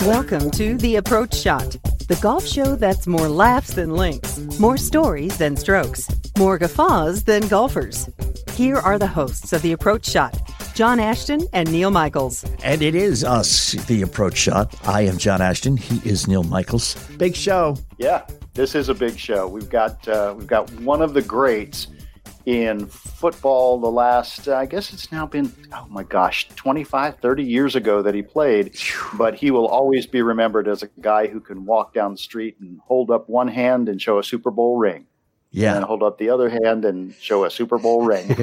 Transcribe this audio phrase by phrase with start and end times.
[0.00, 1.76] Welcome to The Approach Shot,
[2.08, 7.46] the golf show that's more laughs than links, more stories than strokes, more guffaws than
[7.46, 8.08] golfers.
[8.54, 10.36] Here are the hosts of The Approach Shot,
[10.74, 12.44] John Ashton and Neil Michaels.
[12.64, 14.74] And it is us, the approach shot.
[14.88, 15.76] I am John Ashton.
[15.76, 16.94] He is Neil Michaels.
[17.18, 17.76] Big show.
[17.98, 19.48] Yeah, this is a big show.
[19.48, 21.88] We've got uh, we've got one of the greats
[22.44, 27.44] in football the last uh, I guess it's now been oh my gosh 25 30
[27.44, 28.76] years ago that he played
[29.14, 32.56] but he will always be remembered as a guy who can walk down the street
[32.60, 35.06] and hold up one hand and show a Super Bowl ring
[35.52, 35.76] Yeah.
[35.76, 38.26] and hold up the other hand and show a Super Bowl ring.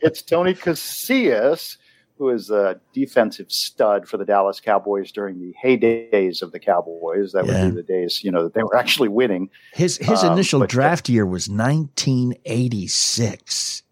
[0.00, 1.76] it's Tony Casillas,
[2.16, 7.32] who is a defensive stud for the Dallas Cowboys during the heydays of the Cowboys.
[7.32, 7.70] That would Yeah.
[7.70, 9.50] be the days, you know, that they were actually winning.
[9.72, 13.82] His his Um, initial but- draft year was 1986.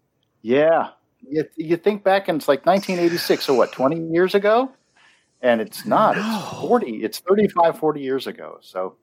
[0.41, 0.89] Yeah.
[1.29, 4.71] You, you think back and it's like 1986, so what, 20 years ago?
[5.41, 6.15] And it's not.
[6.17, 7.03] It's 40.
[7.03, 8.57] It's 35, 40 years ago.
[8.61, 8.95] So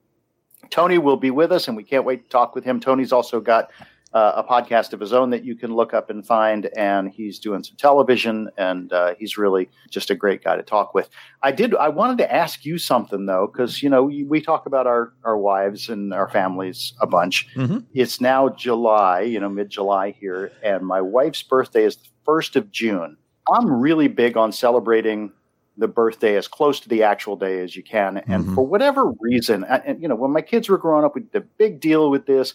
[0.71, 2.79] Tony will be with us, and we can't wait to talk with him.
[2.79, 3.69] Tony's also got
[4.13, 7.39] uh, a podcast of his own that you can look up and find, and he's
[7.39, 11.09] doing some television, and uh, he's really just a great guy to talk with.
[11.43, 11.73] I did.
[11.75, 15.37] I wanted to ask you something though, because you know we talk about our our
[15.37, 17.47] wives and our families a bunch.
[17.55, 17.85] Mhm.
[17.93, 22.55] It's now July, you know, mid July here, and my wife's birthday is the first
[22.55, 23.17] of June.
[23.51, 25.31] I'm really big on celebrating
[25.77, 28.17] the birthday as close to the actual day as you can.
[28.27, 28.55] And Mhm.
[28.55, 31.35] for whatever reason, and, and, you know, when my kids were growing up, we did
[31.41, 32.53] a big deal with this.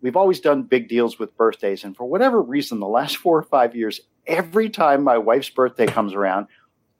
[0.00, 1.84] We've always done big deals with birthdays.
[1.84, 5.86] And for whatever reason, the last four or five years, every time my wife's birthday
[5.86, 6.46] comes around,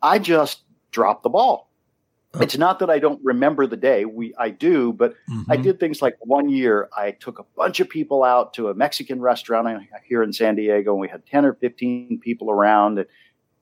[0.03, 1.71] I just drop the ball.
[2.41, 4.05] It's not that I don't remember the day.
[4.05, 5.15] We I do, but
[5.49, 5.63] I Mhm.
[5.63, 9.21] did things like one year I took a bunch of people out to a Mexican
[9.21, 12.99] restaurant here in San Diego, and we had ten or fifteen people around.
[12.99, 13.09] And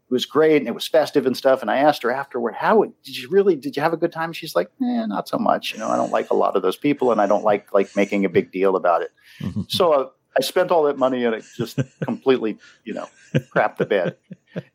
[0.08, 1.62] it was great, and it was festive and stuff.
[1.62, 3.56] And I asked her afterward, "How did you really?
[3.56, 5.72] Did you have a good time?" She's like, "Eh, not so much.
[5.72, 7.94] You know, I don't like a lot of those people, and I don't like like
[7.96, 9.10] making a big deal about it."
[9.68, 10.08] So uh,
[10.38, 13.06] I spent all that money, and it just completely, you know,
[13.54, 14.16] crapped the bed,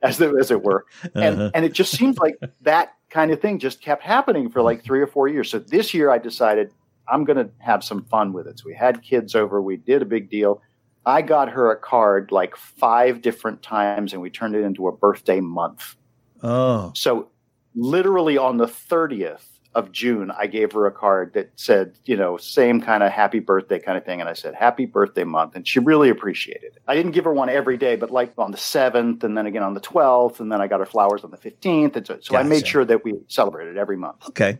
[0.02, 1.52] as it, as it were and Uh-huh.
[1.54, 5.02] and it just seemed like that kind of thing just kept happening for like three
[5.02, 5.50] or four years.
[5.50, 6.72] So this year I decided
[7.08, 8.60] I'm going to have some fun with it.
[8.60, 10.62] So we had kids over, we did a big deal.
[11.06, 14.92] I got her a card like five different times, and we turned it into a
[14.92, 15.96] birthday month.
[16.44, 16.92] Oh.
[16.96, 17.30] So
[17.76, 22.36] literally on the 30th of June, I gave her a card that said, you know,
[22.38, 24.20] same kind of happy birthday kind of thing.
[24.20, 25.56] And I said, happy birthday month.
[25.56, 26.82] And she really appreciated it.
[26.88, 29.64] I didn't give her one every day, but like on the 7th and then again
[29.64, 30.40] on the 12th.
[30.42, 31.96] And then I got her flowers on the 15th.
[31.96, 34.28] And so, so I made sure that we celebrated every month.
[34.30, 34.60] Okay.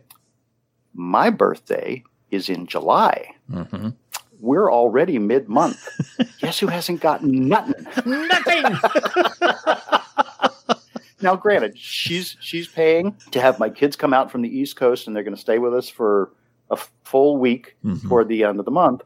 [0.94, 3.34] My birthday is in July.
[3.50, 3.90] hmm
[4.42, 5.88] We're already mid month.
[6.40, 7.86] Guess who hasn't gotten nothing?
[8.04, 8.64] Nothing.
[11.20, 15.06] Now, granted, she's she's paying to have my kids come out from the East Coast,
[15.06, 16.32] and they're going to stay with us for
[16.68, 18.08] a full week Mhm.
[18.08, 19.02] toward the end of the month.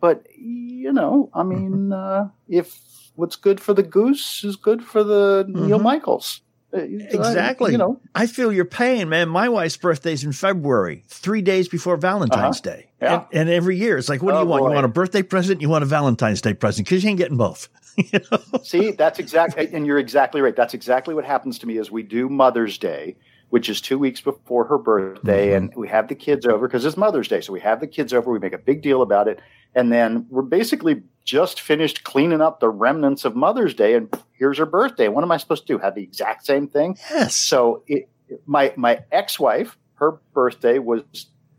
[0.00, 2.76] But you know, I mean, uh, if
[3.14, 5.82] what's good for the goose is good for the Neil Mhm.
[5.84, 6.40] Michaels,
[6.74, 7.72] Uh, Exactly.
[7.72, 9.28] You know, I feel your pain, man.
[9.28, 12.88] My wife's birthday's in February, three days before Valentine's Day.
[13.00, 13.06] Uh-huh.
[13.10, 13.14] Yeah.
[13.32, 14.62] And, and every year it's like, what do Oh, you want?
[14.62, 14.68] boy.
[14.68, 15.60] You want a birthday present?
[15.60, 16.86] You want a Valentine's Day present?
[16.86, 17.68] Because you ain't getting both.
[17.96, 18.38] you know?
[18.62, 20.56] See, that's exactly, and you're exactly right.
[20.56, 23.16] That's exactly what happens to me is we do Mother's Day,
[23.52, 25.56] which is two weeks before her birthday, Mhm.
[25.56, 27.42] and we have the kids over because it's Mother's Day.
[27.42, 29.40] So we have the kids over, we make a big deal about it,
[29.74, 34.56] and then we're basically just finished cleaning up the remnants of Mother's Day, and here's
[34.56, 35.08] her birthday.
[35.08, 35.78] What am I supposed to do?
[35.78, 36.96] Have the exact same thing?
[37.10, 37.36] Yes.
[37.36, 38.08] So it,
[38.46, 41.02] my my ex wife, her birthday was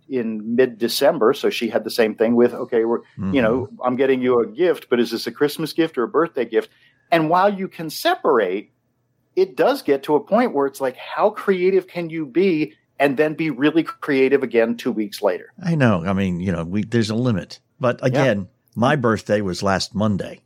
[0.10, 3.36] in mid December, so she had the same thing with okay, we're mm-hmm.
[3.36, 6.07] you know I'm getting you a gift, but is this a Christmas gift or a
[6.07, 6.72] birthday gift?
[7.12, 8.72] And while you can separate,
[9.35, 12.74] it does get to a point where it's like, how creative can you be?
[13.00, 15.51] And then be really creative again two weeks later.
[15.63, 16.03] I know.
[16.06, 17.59] I mean, you know, we, there's a limit.
[17.80, 18.45] But again, yeah.
[18.75, 20.41] my birthday was last Monday.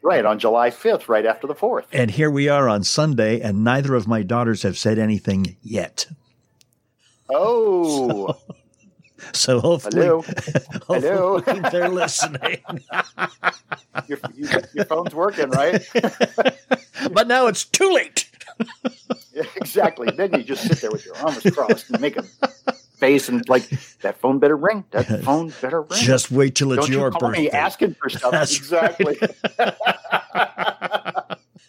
[0.00, 1.84] Right, on July 5th, right after the 4th.
[1.92, 6.06] And here we are on Sunday, and neither of my daughters have said anything yet.
[7.30, 8.36] Oh.
[8.46, 8.61] So,
[9.32, 10.22] so hopefully, Hello.
[10.86, 11.40] hopefully Hello.
[11.70, 12.60] they're listening.
[14.06, 14.18] your,
[14.74, 15.84] your, phone's working, right?
[17.12, 18.28] but now it's too late.
[19.32, 20.10] yeah, exactly.
[20.10, 22.24] Then you just sit there with your arms crossed and make a
[22.98, 23.68] face and like
[24.00, 24.84] that phone better ring.
[24.90, 26.00] That phone better ring.
[26.00, 27.42] Just wait till it's Don't your you call birthday.
[27.42, 28.30] Me asking for stuff.
[28.30, 29.18] That's exactly.
[29.58, 29.76] Right.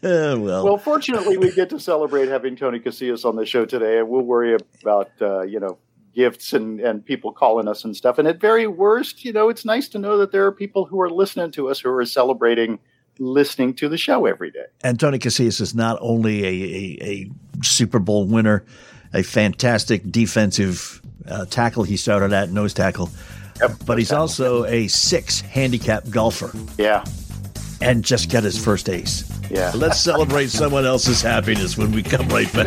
[0.03, 0.65] Uh, well.
[0.65, 4.21] well, fortunately, we get to celebrate having Tony Casillas on the show today, and we'll
[4.21, 5.77] worry about uh, you know
[6.13, 8.17] gifts and and people calling us and stuff.
[8.17, 10.99] And at very worst, you know, it's nice to know that there are people who
[11.01, 12.79] are listening to us who are celebrating
[13.19, 14.65] listening to the show every day.
[14.83, 17.31] And Tony Casillas is not only a, a, a
[17.63, 18.65] Super Bowl winner,
[19.13, 23.09] a fantastic defensive uh, tackle he started at nose tackle,
[23.61, 24.21] yep, but he's tackle.
[24.21, 26.51] also a six handicap golfer.
[26.77, 27.05] Yeah.
[27.83, 29.29] And just get his first ace.
[29.51, 29.71] Yeah.
[29.75, 32.65] Let's celebrate someone else's happiness when we come right back.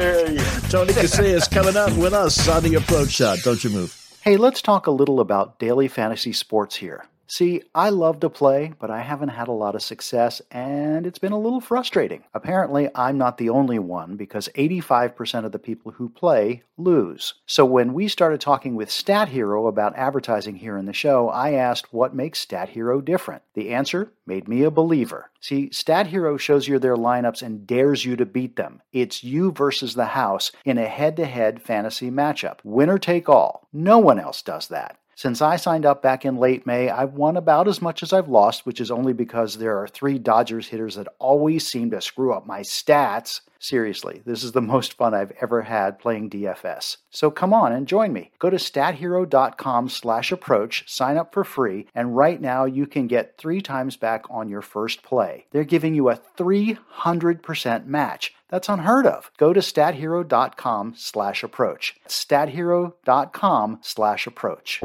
[0.69, 3.39] Tony Casillas coming up with us on the approach shot.
[3.43, 3.97] Don't you move.
[4.21, 7.07] Hey, let's talk a little about daily fantasy sports here.
[7.29, 11.19] See, I love to play, but I haven't had a lot of success, and it's
[11.19, 12.23] been a little frustrating.
[12.35, 17.35] Apparently, I'm not the only one because 85% of the people who play lose.
[17.47, 21.53] So when we started talking with Stat Hero about advertising here in the show, I
[21.53, 23.43] asked what makes Stat Hero different.
[23.55, 25.31] The answer made me a believer.
[25.41, 28.83] See, Stat Hero shows you their lineups and dares you to beat them.
[28.93, 32.59] It's you versus the house in a head to head fantasy matchup.
[32.63, 33.67] Winner take all.
[33.73, 34.99] No one else does that.
[35.17, 38.29] Since I signed up back in late May, I've won about as much as I've
[38.29, 42.35] lost, which is only because there are three Dodgers hitters that always seem to screw
[42.35, 43.41] up my stats.
[43.59, 46.99] Seriously, this is the most fun I've ever had playing DFS.
[47.11, 48.31] So come on and join me.
[48.39, 53.39] Go to stathero.com slash approach, sign up for free, and right now you can get
[53.39, 55.47] three times back on your first play.
[55.51, 58.33] They're giving you a 300% match.
[58.49, 59.31] That's unheard of.
[59.39, 61.97] Go to stathero.com slash approach.
[62.07, 64.81] stathero.com slash approach.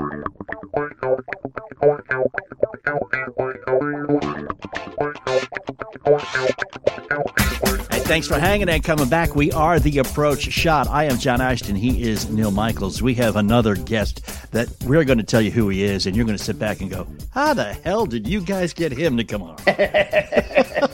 [7.91, 9.35] Hey, thanks for hanging and coming back.
[9.35, 10.87] We are the approach shot.
[10.87, 11.75] I am John Ashton.
[11.75, 13.01] He is Neil Michaels.
[13.01, 16.25] We have another guest that we're going to tell you who he is, and you're
[16.25, 19.23] going to sit back and go, How the hell did you guys get him to
[19.23, 19.57] come on?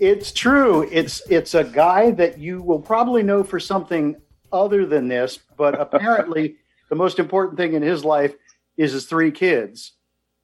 [0.00, 0.88] It's true.
[0.90, 4.16] It's it's a guy that you will probably know for something
[4.52, 6.56] other than this, but apparently
[6.88, 8.34] the most important thing in his life
[8.76, 9.92] is his three kids.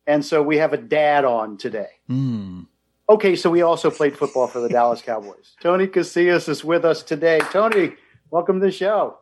[0.07, 1.89] And so we have a dad on today.
[2.11, 2.67] Mm.
[3.09, 5.57] Okay, so we also played football for the Dallas Cowboys.
[5.61, 7.39] Tony Casillas is with us today.
[7.51, 7.93] Tony,
[8.31, 9.19] welcome to the show.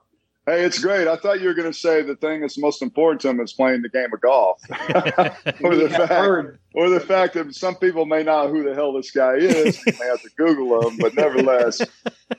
[0.47, 1.09] Hey, it's great.
[1.09, 3.53] I thought you were going to say the thing that's most important to him is
[3.53, 4.61] playing the game of golf,
[5.63, 6.59] or the fact, heard.
[6.75, 9.79] or the fact that some people may not know who the hell this guy is.
[9.87, 11.81] you may have to Google him, but nevertheless,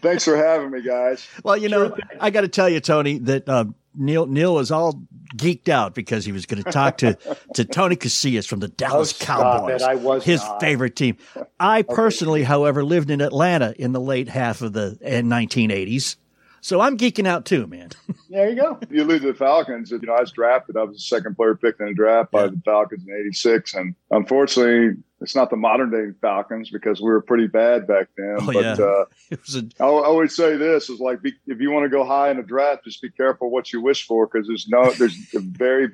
[0.02, 1.26] thanks for having me, guys.
[1.44, 5.02] Well, you know, I got to tell you, Tony, that uh, Neil Neil was all
[5.36, 7.18] geeked out because he was going to talk to
[7.54, 10.60] to Tony Casillas from the oh, Dallas oh, Cowboys, I was his not.
[10.60, 11.18] favorite team.
[11.60, 16.18] I personally, however, lived in Atlanta in the late half of the eh, 1980s.
[16.64, 17.90] So I'm geeking out too, man.
[18.30, 18.80] There you go.
[18.90, 19.92] You lose the Falcons.
[19.92, 20.76] You know, I was drafted.
[20.76, 22.50] I was the second player picked in the draft by Yeah.
[22.50, 27.22] the Falcons in '86, and unfortunately, it's not the modern day Falcons because we were
[27.22, 28.38] pretty bad back then.
[28.40, 28.74] Oh, but yeah.
[28.84, 31.84] uh, It was a, I, I always say this is like be, if you want
[31.86, 34.68] to go high in a draft, just be careful what you wish for because there's
[34.68, 35.90] no there's a very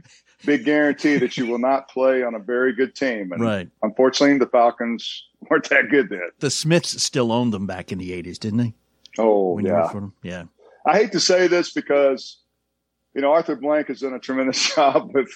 [0.46, 3.34] big guarantee that you will not play on a very good team.
[3.34, 3.70] And right.
[3.84, 6.30] unfortunately, the Falcons weren't that good then.
[6.40, 8.74] The Smiths still owned them back in the 80s, didn't they?
[9.18, 9.80] Oh When you yeah.
[9.82, 10.14] worked for them?
[10.24, 10.44] Yeah.
[10.90, 12.40] I hate to say this because
[13.16, 15.30] you know Arthur Blank has done a tremendous job with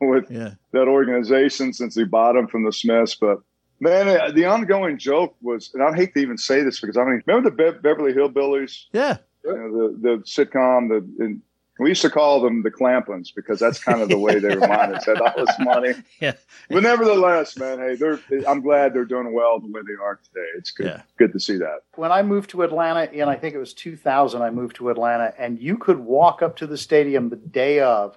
[0.00, 0.54] with Yeah.
[0.72, 3.14] that organization since he bought him from the Smiths.
[3.14, 3.38] But
[3.80, 7.04] man, uh, the ongoing joke was, and I hate to even say this because I
[7.04, 9.18] mean, remember the Be- Beverly Hillbillies, Yeah.
[9.44, 11.42] you know, the the sitcom, the and
[11.78, 14.96] we used to call them the Clampetts because that's kind of the way they reminded
[14.98, 15.92] us had all this money.
[16.20, 16.32] Yeah.
[16.70, 18.18] But nevertheless, man, hey, they're
[18.48, 20.46] I'm glad they're doing well the way they are today.
[20.56, 21.02] It's good, Yeah.
[21.18, 21.80] good to see that.
[21.96, 25.34] When I moved to Atlanta in, I think it was 2000, I moved to Atlanta,
[25.38, 28.16] and you could walk up to the stadium the day of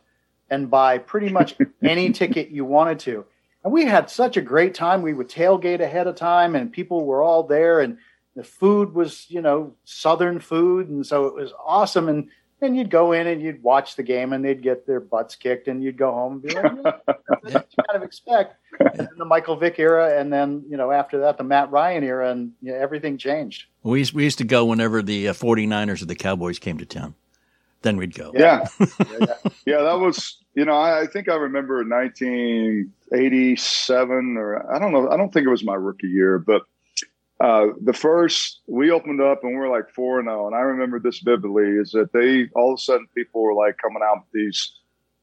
[0.49, 3.25] and buy pretty much any ticket you wanted to.
[3.63, 5.01] And we had such a great time.
[5.01, 7.97] We would tailgate ahead of time, and people were all there, and
[8.35, 10.87] the food was, you know, Southern food.
[10.87, 12.07] And so it was awesome.
[12.07, 12.29] And
[12.61, 15.67] and you'd go in and you'd watch the game and they'd get their butts kicked
[15.67, 18.55] and you'd go home and be like, yeah, that's what you kind of expect.
[18.79, 22.31] And the Michael Vick era, and then you know after that the Matt Ryan era,
[22.31, 23.65] and you know, everything changed.
[23.83, 26.85] We used, we used to go whenever the uh, 49ers or the Cowboys came to
[26.85, 27.15] town.
[27.81, 28.31] Then we'd go.
[28.35, 28.87] Yeah, yeah,
[29.65, 35.09] yeah, that was you know I, I think I remember 1987 or I don't know
[35.09, 36.63] I don't think it was my rookie year, but
[37.39, 40.59] uh, the first we opened up and we are like four and zero, and I
[40.59, 44.17] remember this vividly is that they all of a sudden people were like coming out
[44.17, 44.75] with these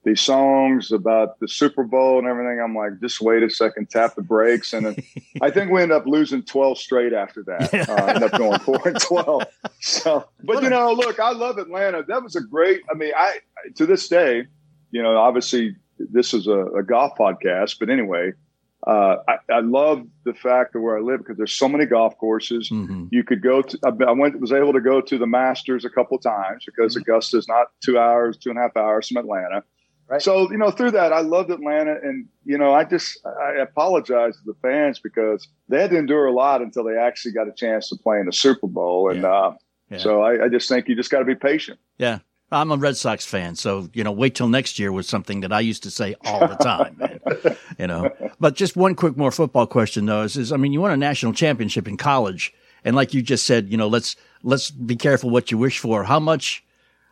[0.04, 2.60] these songs about the Super Bowl and everything.
[2.60, 4.96] I'm like, just wait a second, tap the brakes, and then
[5.42, 7.74] I think we end up losing twelve straight after that.
[7.88, 9.42] Uh, ended up going four and twelve.
[9.80, 12.02] So, but you know, look, I love Atlanta.
[12.08, 12.82] That was a great.
[12.90, 13.40] I mean, I
[13.74, 14.46] to this day,
[14.90, 18.32] you know, obviously this is a, a golf podcast, but anyway
[18.86, 22.16] uh, I, I, love the fact of where I live because there's so many golf
[22.18, 22.70] courses.
[22.70, 23.06] Mm-hmm.
[23.10, 23.78] You could go to.
[23.84, 27.02] I went was able to go to the Masters a couple times because mm-hmm.
[27.02, 29.64] Augusta is not two hours, two and a half hours from Atlanta.
[30.08, 30.22] Right.
[30.22, 34.36] So you know, through that, I loved Atlanta, and you know, I just I apologize
[34.36, 37.52] to the fans because they had to endure a lot until they actually got a
[37.52, 39.28] chance to play in the Super Bowl, and yeah.
[39.28, 39.54] Uh,
[39.90, 39.98] yeah.
[39.98, 41.80] so I, I just think you just got to be patient.
[41.98, 42.20] Yeah,
[42.52, 45.52] I'm a Red Sox fan, so you know, wait till next year was something that
[45.52, 47.56] I used to say all the time, man.
[47.78, 50.80] you know, but just one quick more football question though is, is I mean, you
[50.80, 54.70] won a national championship in college, and like you just said, you know, let's let's
[54.70, 56.04] be careful what you wish for.
[56.04, 56.64] How much,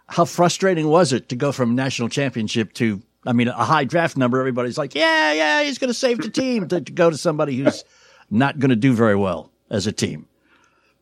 [0.09, 4.17] how frustrating was it to go from national championship to, I mean, a high draft
[4.17, 4.39] number?
[4.39, 6.69] Everybody's like, yeah, yeah, he's going to save the team.
[6.69, 7.85] to, to go to somebody who's
[8.31, 10.29] not going to do very well as a team.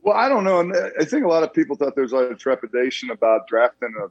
[0.02, 0.60] Well, I don't know.
[0.60, 3.46] And I think a lot of people thought there was a lot of trepidation about
[3.46, 4.08] drafting a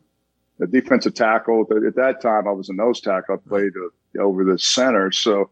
[0.60, 1.66] a defensive tackle.
[1.86, 3.36] At that time, I was a nose tackle.
[3.36, 5.12] I played uh, over the center.
[5.12, 5.50] So,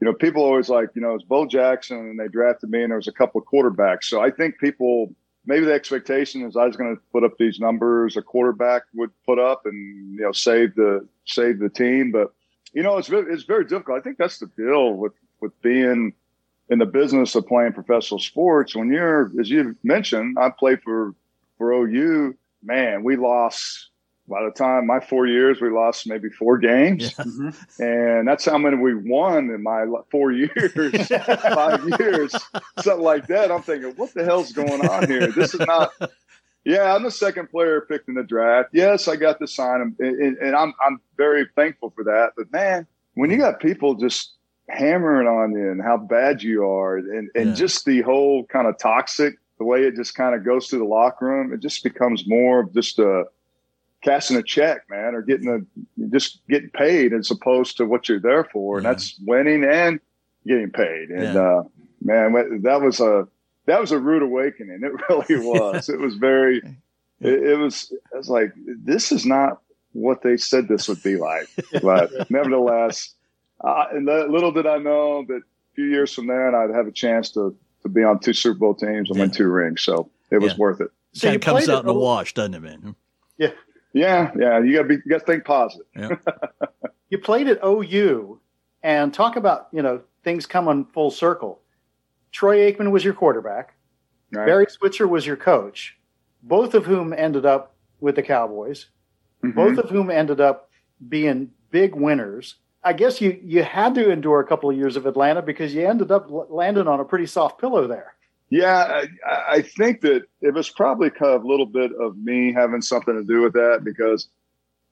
[0.00, 2.90] you know, people always like, you know, it's Bo Jackson and they drafted me and
[2.90, 4.04] there was a couple of quarterbacks.
[4.04, 5.12] So I think people,
[5.44, 9.10] maybe the expectation is I was going to put up these numbers a quarterback would
[9.26, 12.12] put up and, you know, save the, save the team.
[12.12, 12.32] But,
[12.72, 13.98] you know, it's, it's very difficult.
[13.98, 16.12] I think that's the deal with, with being
[16.70, 18.76] in the business of playing professional sports.
[18.76, 21.14] When you're, as you mentioned, I played for,
[21.56, 23.87] for OU, man, we lost
[24.28, 27.24] by the time my four years, we lost maybe four games, yeah.
[27.24, 27.82] mm-hmm.
[27.82, 30.72] and that's how many we won in my four years,
[31.08, 32.34] five years,
[32.80, 33.50] something like that.
[33.50, 35.28] I'm thinking, what the hell's going on here?
[35.28, 35.92] This is not.
[36.64, 38.70] Yeah, I'm the second player picked in the draft.
[38.72, 42.32] Yes, I got to sign him, and, and I'm I'm very thankful for that.
[42.36, 44.34] But man, when you got people just
[44.68, 47.54] hammering on you and how bad you are, and and yeah.
[47.54, 50.84] just the whole kind of toxic, the way it just kind of goes through the
[50.84, 53.24] locker room, it just becomes more of just a
[54.02, 58.20] cashing a check, man, or getting a just getting paid as opposed to what you're
[58.20, 60.00] there for, and that's winning and
[60.46, 61.10] getting paid.
[61.10, 61.40] And yeah.
[61.40, 61.62] uh,
[62.02, 63.26] man, that was a
[63.66, 64.80] that was a rude awakening.
[64.82, 64.92] It
[65.30, 65.88] really was.
[65.88, 66.58] it was very.
[67.20, 67.92] It, it was.
[68.14, 69.60] I was like, this is not
[69.92, 71.48] what they said this would be like,
[71.82, 73.14] but nevertheless,
[73.62, 76.86] uh, and little did I know that a few years from there, and I'd have
[76.86, 79.24] a chance to to be on two Super Bowl teams and yeah.
[79.24, 79.82] win two rings.
[79.82, 80.58] So it was yeah.
[80.58, 80.90] worth it.
[81.12, 82.94] So it comes out in the wash, doesn't it, man?
[83.38, 83.50] Yeah,
[83.92, 84.58] yeah, yeah.
[84.60, 84.94] You got to be.
[84.94, 85.86] You got to think positive.
[85.96, 86.16] Yeah.
[87.10, 88.40] you played at OU,
[88.82, 91.60] and talk about you know things coming full circle.
[92.32, 93.74] Troy Aikman was your quarterback.
[94.32, 94.46] Right.
[94.46, 95.96] Barry Switzer was your coach.
[96.42, 98.86] Both of whom ended up with the Cowboys.
[99.42, 99.56] Mm-hmm.
[99.56, 100.70] Both of whom ended up
[101.08, 102.56] being big winners.
[102.84, 105.86] I guess you you had to endure a couple of years of Atlanta because you
[105.86, 108.14] ended up landing on a pretty soft pillow there.
[108.50, 112.50] Yeah, I, I, think that it was probably kind of a little bit of me
[112.50, 114.28] having something to do with that because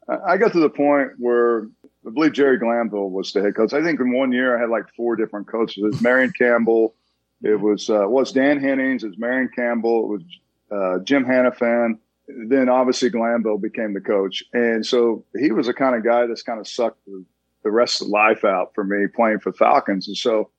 [0.09, 1.69] I got to the point where
[2.07, 3.73] I believe Jerry Glanville was the head coach.
[3.73, 5.83] I think in one year I had like four different coaches.
[5.83, 6.95] It was Marion Campbell.
[7.43, 9.05] It was uh, was Dan Hennings.
[9.05, 10.05] It was Marion Campbell.
[10.05, 10.23] It was
[10.71, 11.99] uh, Jim Hanifan.
[12.29, 16.43] Then obviously Glanville became the coach, and so he was the kind of guy that's
[16.43, 17.25] kind of sucked the,
[17.63, 20.09] the rest of life out for me playing for Falcons.
[20.09, 20.51] And so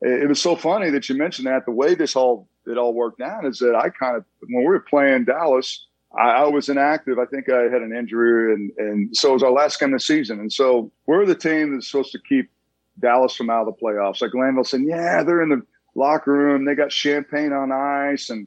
[0.00, 1.64] it was so funny that you mentioned that.
[1.64, 4.68] The way this all it all worked out is that I kind of when we
[4.68, 5.86] were playing Dallas,
[6.16, 7.18] I, I, was inactive.
[7.18, 10.00] I think I had an injury, and and so it was our last game of
[10.00, 10.40] the season.
[10.40, 12.50] And so we're the team that's supposed to keep
[13.00, 14.22] Dallas from out of the playoffs.
[14.22, 15.62] Like Glanville said, yeah, they're in the
[15.94, 16.64] locker room.
[16.64, 18.46] They got champagne on ice, and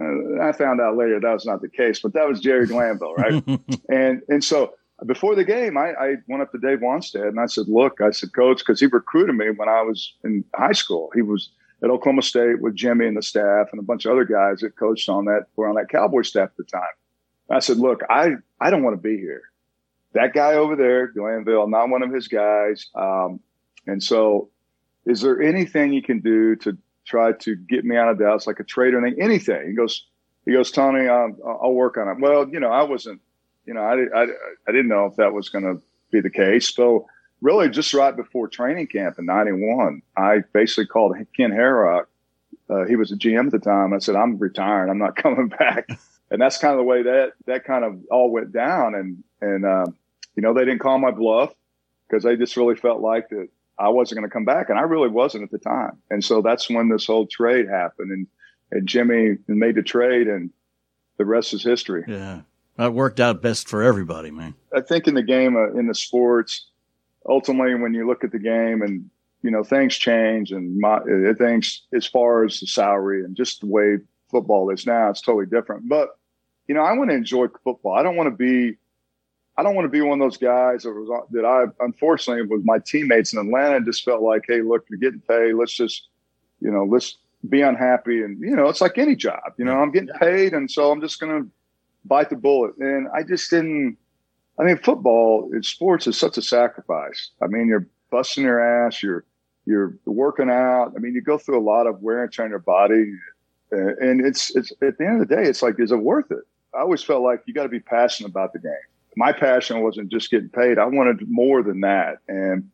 [0.00, 2.00] uh, I found out later that was not the case.
[2.00, 3.44] But that was Jerry Glanville, right?
[3.90, 4.74] and and so
[5.04, 8.10] before the game, I, I, went up to Dave Wannstedt and I said, "Look, I
[8.10, 11.10] said, Coach, because he recruited me when I was in high school.
[11.14, 11.50] He was
[11.82, 14.76] at Oklahoma State with Jimmy and the staff and a bunch of other guys that
[14.76, 16.82] coached on that were on that Cowboy staff at the time.
[17.50, 19.42] I said, "Look, I I don't want to be here.
[20.14, 22.86] That guy over there, Glanville, not one of his guys.
[22.94, 23.40] Um,
[23.86, 24.48] and so,
[25.04, 28.60] is there anything you can do to try to get me out of Dallas, like
[28.60, 29.22] a trade or anything?
[29.22, 30.06] Anything?" He goes,
[30.46, 33.20] "He goes, Tony, um, I'll work on it." Well, you know, I wasn't
[33.66, 34.22] you know, I, I,
[34.68, 36.72] I didn't know if that was going to be the case.
[36.74, 37.06] So
[37.40, 42.06] really just right before training camp in 91, I basically called Ken Herock.
[42.68, 43.92] Uh, he was a GM at the time.
[43.92, 44.90] I said, I'm retiring.
[44.90, 45.88] I'm not coming back.
[46.30, 48.94] and that's kind of the way that, that kind of all went down.
[48.94, 49.86] And, and, uh,
[50.34, 51.52] you know, they didn't call my bluff
[52.08, 54.70] because they just really felt like that I wasn't going to come back.
[54.70, 55.98] And I really wasn't at the time.
[56.10, 58.26] And so that's when this whole trade happened and,
[58.72, 60.50] and Jimmy made the trade and
[61.18, 62.04] the rest is history.
[62.06, 62.40] Yeah.
[62.76, 64.54] That worked out best for everybody, man.
[64.74, 66.68] I think in the game, uh, in the sports,
[67.28, 69.08] ultimately, when you look at the game and,
[69.42, 73.60] you know, things change and my, uh, things as far as the salary and just
[73.60, 73.98] the way
[74.30, 75.88] football is now, it's totally different.
[75.88, 76.18] But,
[76.68, 77.94] you know, I want to enjoy football.
[77.94, 78.76] I don't want to be,
[79.56, 82.62] I don't want to be one of those guys that was that I unfortunately was
[82.64, 85.54] my teammates in Atlanta just felt like, hey, look, you're getting paid.
[85.54, 86.08] Let's just,
[86.60, 87.16] you know, let's
[87.48, 88.22] be unhappy.
[88.22, 89.54] And you know, it's like any job.
[89.56, 91.50] You know, I'm getting paid, and so I'm just going to
[92.06, 92.76] bite the bullet.
[92.78, 93.96] And I just didn't.
[94.58, 97.30] I mean, football, in sports is such a sacrifice.
[97.42, 99.24] I mean, you're busting your ass, you're
[99.66, 100.92] you're working out.
[100.96, 103.12] I mean, you go through a lot of wear and tear on your body,
[103.70, 106.44] and it's it's at the end of the day, it's like, is it worth it?
[106.74, 108.72] I always felt like you got to be passionate about the game.
[109.16, 112.70] My passion wasn't just getting paid; I wanted more than that, and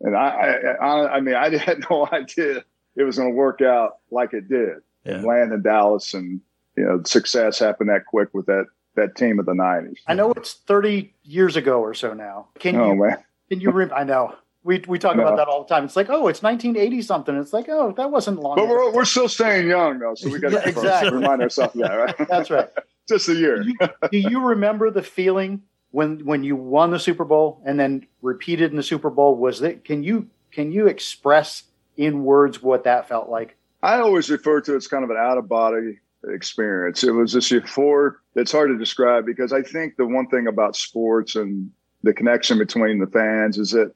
[0.00, 2.64] and I I, I mean, I had no idea
[2.96, 4.78] it was going to work out like it did.
[5.04, 5.14] Yeah.
[5.14, 6.40] And land in Dallas and
[6.76, 9.96] you know, success happened that quick with that that team of the '90s.
[10.06, 12.48] I know it's 30 years ago or so now.
[12.58, 12.96] Can oh, you?
[12.96, 13.24] Man.
[13.48, 13.70] Can you?
[13.70, 14.34] Re- I know.
[14.64, 15.22] We, we talk no.
[15.22, 15.84] about that all the time.
[15.84, 17.36] It's like, oh, it's 1980 something.
[17.36, 18.56] It's like, oh, that wasn't long.
[18.56, 21.12] But we're, we're still staying young though, so we got to yeah, exactly.
[21.12, 22.16] remind ourselves of that, right?
[22.28, 22.68] That's right.
[23.08, 23.62] Just a year.
[23.62, 27.78] do, you, do you remember the feeling when when you won the Super Bowl and
[27.78, 29.36] then repeated in the Super Bowl?
[29.36, 29.84] Was that?
[29.84, 31.62] Can you can you express
[31.96, 33.56] in words what that felt like?
[33.84, 37.04] I always refer to it as kind of an out of body experience.
[37.04, 38.14] It was this euphoric.
[38.34, 41.70] It's hard to describe because I think the one thing about sports and
[42.02, 43.92] the connection between the fans is that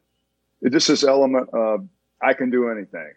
[0.63, 1.87] it just this element of
[2.23, 3.13] I can do anything,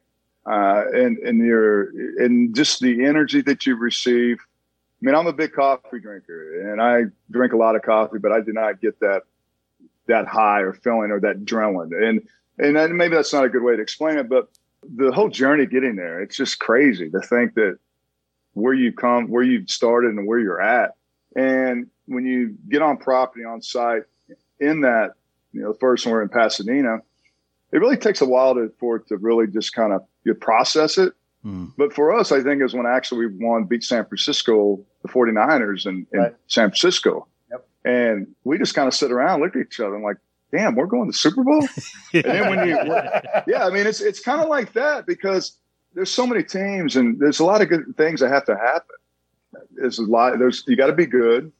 [0.46, 1.90] uh, and and your
[2.24, 4.38] and just the energy that you receive.
[4.40, 8.32] I mean, I'm a big coffee drinker, and I drink a lot of coffee, but
[8.32, 9.24] I did not get that
[10.08, 11.92] that high or feeling or that adrenaline.
[12.08, 12.28] And
[12.60, 14.48] and maybe that's not a good way to explain it, but
[14.96, 17.78] the whole journey getting there, it's just crazy to think that
[18.54, 20.92] where you come, where you've started and where you're at.
[21.36, 24.04] And when you get on property on site
[24.60, 25.14] in that,
[25.52, 26.98] you know, the first one we're in Pasadena,
[27.72, 30.98] it really takes a while to, for it to really just kind of you process
[30.98, 31.14] it.
[31.44, 31.74] Mm.
[31.78, 35.86] But for us, I think is when actually we won, beat San Francisco, the 49ers
[35.86, 36.36] in, in right.
[36.48, 37.28] San Francisco.
[37.52, 37.68] Yep.
[37.84, 40.18] And we just kind of sit around, look at each other and like,
[40.52, 41.62] damn, we're going to Super Bowl.
[42.14, 42.78] and then when you,
[43.48, 45.58] yeah, I mean, it's, it's kind of like that because
[45.94, 48.96] there's so many teams and there's a lot of good things that have to happen.
[49.72, 50.38] There's a lot.
[50.40, 51.52] There's you got to be good,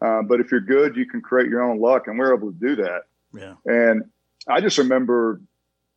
[0.00, 2.58] uh, but if you're good, you can create your own luck, and we're able to
[2.58, 3.02] do that.
[3.32, 3.54] Yeah.
[3.64, 4.04] And
[4.46, 5.40] I just remember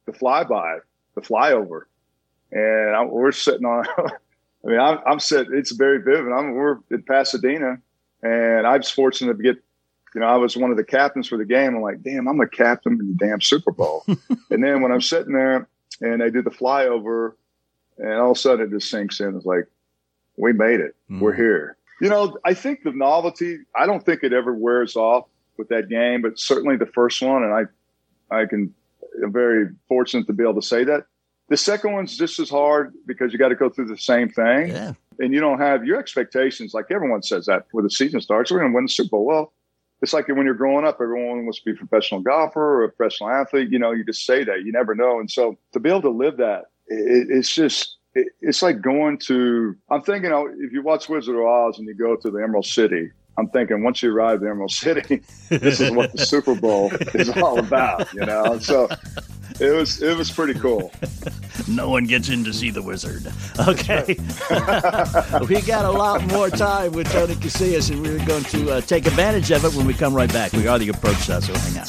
[0.05, 0.79] the flyby,
[1.15, 1.83] the flyover,
[2.51, 3.85] and I, we're sitting on.
[3.97, 5.53] I mean, I'm, I'm sitting.
[5.55, 6.31] It's very vivid.
[6.31, 7.77] I'm we're in Pasadena,
[8.23, 9.57] and I was fortunate to get.
[10.13, 11.75] You know, I was one of the captains for the game.
[11.75, 14.05] I'm like, damn, I'm a captain in the damn Super Bowl.
[14.07, 15.67] and then when I'm sitting there
[15.99, 17.33] and they do the flyover,
[17.97, 19.35] and all of a sudden it just sinks in.
[19.35, 19.65] It's like,
[20.37, 20.95] we made it.
[21.09, 21.21] Mm.
[21.21, 21.77] We're here.
[22.01, 25.25] You know, I think the novelty, I don't think it ever wears off
[25.57, 28.73] with that game, but certainly the first one, and I, I can,
[29.23, 31.05] I'm very fortunate to be able to say that.
[31.47, 34.69] The second one's just as hard because you got to go through the same thing.
[34.69, 34.93] Yeah.
[35.19, 36.73] And you don't have your expectations.
[36.73, 39.25] Like everyone says that before the season starts, we're going to win the Super Bowl.
[39.25, 39.53] Well,
[40.01, 42.89] it's like when you're growing up, everyone wants to be a professional golfer or a
[42.91, 43.69] professional athlete.
[43.71, 44.63] You know, you just say that.
[44.65, 45.19] You never know.
[45.19, 49.17] And so to be able to live that it, it's just it, it's like going
[49.19, 49.75] to.
[49.89, 52.65] I'm thinking, oh, if you watch Wizard of Oz and you go to the Emerald
[52.65, 56.91] City, I'm thinking once you arrive at Emerald City, this is what the Super Bowl
[57.13, 58.57] is all about, you know.
[58.59, 58.87] So
[59.59, 60.91] it was it was pretty cool.
[61.67, 63.31] no one gets in to see the wizard.
[63.67, 64.05] Okay,
[65.47, 69.05] we got a lot more time with Tony Casillas, and we're going to uh, take
[69.05, 70.53] advantage of it when we come right back.
[70.53, 71.87] We are the approach shot, so hang on.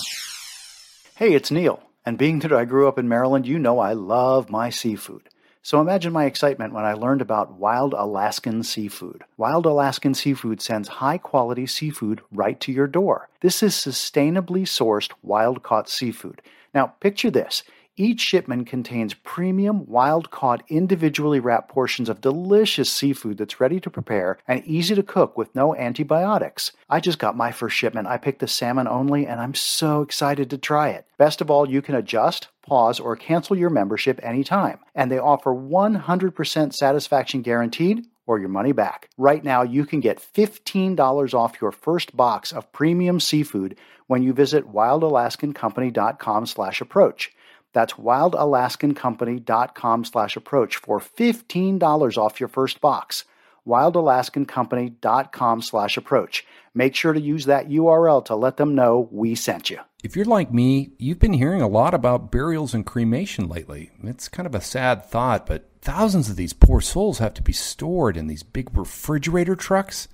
[1.15, 1.86] Hey, it's Neil.
[2.07, 5.29] And being that I grew up in Maryland, you know I love my seafood.
[5.61, 9.25] So imagine my excitement when I learned about Wild Alaskan Seafood.
[9.37, 13.29] Wild Alaskan Seafood sends high quality seafood right to your door.
[13.41, 16.43] This is sustainably sourced wild caught seafood.
[16.73, 17.65] Now, picture this
[17.99, 23.89] each shipment contains premium, wild caught, individually wrapped portions of delicious seafood that's ready to
[23.89, 26.73] prepare and easy to cook with no antibiotics.
[26.91, 28.07] I just got my first shipment.
[28.07, 31.07] I picked the salmon only, and I'm so excited to try it.
[31.17, 34.79] Best of all, you can adjust, pause, or cancel your membership anytime.
[34.95, 39.09] And they offer 100% satisfaction guaranteed or your money back.
[39.17, 44.33] Right now, you can get $15 off your first box of premium seafood when you
[44.33, 47.33] visit wildalaskancompany.com slash approach.
[47.77, 53.27] That's wildalaskancompany.com slash approach for $15 off your first box.
[53.69, 56.47] wildalaskancompany.com slash approach.
[56.73, 59.81] Make sure to use that URL to let them know we sent you.
[60.03, 63.91] If you're like me, you've been hearing a lot about burials and cremation lately.
[64.03, 67.53] It's kind of a sad thought, but thousands of these poor souls have to be
[67.53, 70.09] stored in these big refrigerator trucks,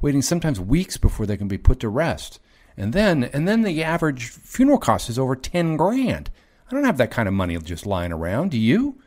[0.00, 2.40] waiting sometimes weeks before they can be put to rest.
[2.76, 6.32] And then, and then the average funeral cost is over 10 grand.
[6.74, 9.00] I don't have that kind of money just lying around, do you?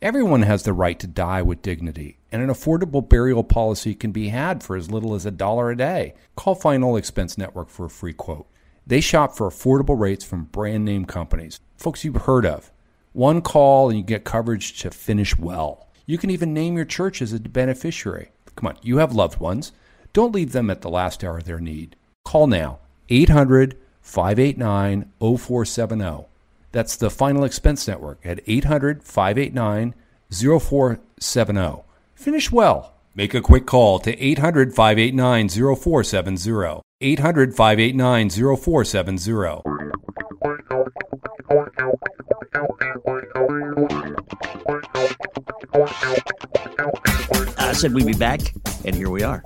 [0.00, 4.28] Everyone has the right to die with dignity, and an affordable burial policy can be
[4.28, 6.14] had for as little as a dollar a day.
[6.36, 8.46] Call Final Expense Network for a free quote.
[8.86, 12.70] They shop for affordable rates from brand name companies, folks you've heard of.
[13.14, 15.88] One call and you get coverage to finish well.
[16.06, 18.30] You can even name your church as a beneficiary.
[18.54, 19.72] Come on, you have loved ones.
[20.12, 21.96] Don't leave them at the last hour of their need.
[22.24, 22.78] Call now
[23.08, 26.28] 800 589 0470.
[26.78, 29.96] That's the Final Expense Network at 800 589
[30.30, 31.82] 0470.
[32.14, 32.94] Finish well.
[33.16, 36.82] Make a quick call to 800 589 0470.
[37.00, 39.62] 800 589 0470.
[47.58, 49.42] I said we'd be back, and here we are.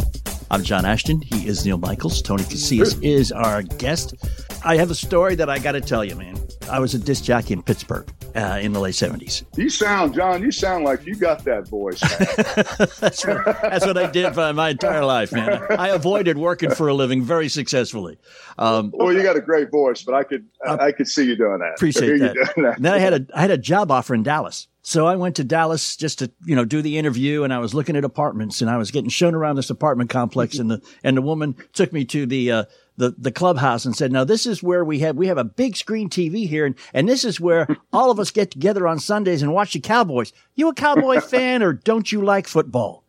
[0.52, 1.22] I'm John Ashton.
[1.22, 2.20] He is Neil Michaels.
[2.20, 4.14] Tony Casillas is our guest.
[4.62, 6.38] I have a story that I got to tell you, man.
[6.70, 9.44] I was a disc jockey in Pittsburgh uh, in the late 70s.
[9.56, 12.00] You sound, John, you sound like you got that voice.
[13.00, 15.62] that's, what, that's, what, I did for my entire life, man.
[15.70, 18.18] I avoided working for a living very successfully.
[18.58, 21.36] Um, well, you got a great voice, but I could uh, I could see you
[21.36, 21.74] doing that.
[21.76, 22.34] Appreciate that.
[22.56, 22.76] that.
[22.80, 24.68] then I had a I had a job offer in Dallas.
[24.84, 27.72] So I went to Dallas just to, you know, do the interview and I was
[27.72, 31.16] looking at apartments and I was getting shown around this apartment complex and the, and
[31.16, 32.64] the woman took me to the, uh,
[32.96, 35.76] the, the clubhouse and said, now this is where we have, we have a big
[35.76, 36.66] screen TV here.
[36.66, 39.80] And, and this is where all of us get together on Sundays and watch the
[39.80, 40.32] Cowboys.
[40.54, 43.02] You a Cowboy fan or don't you like football?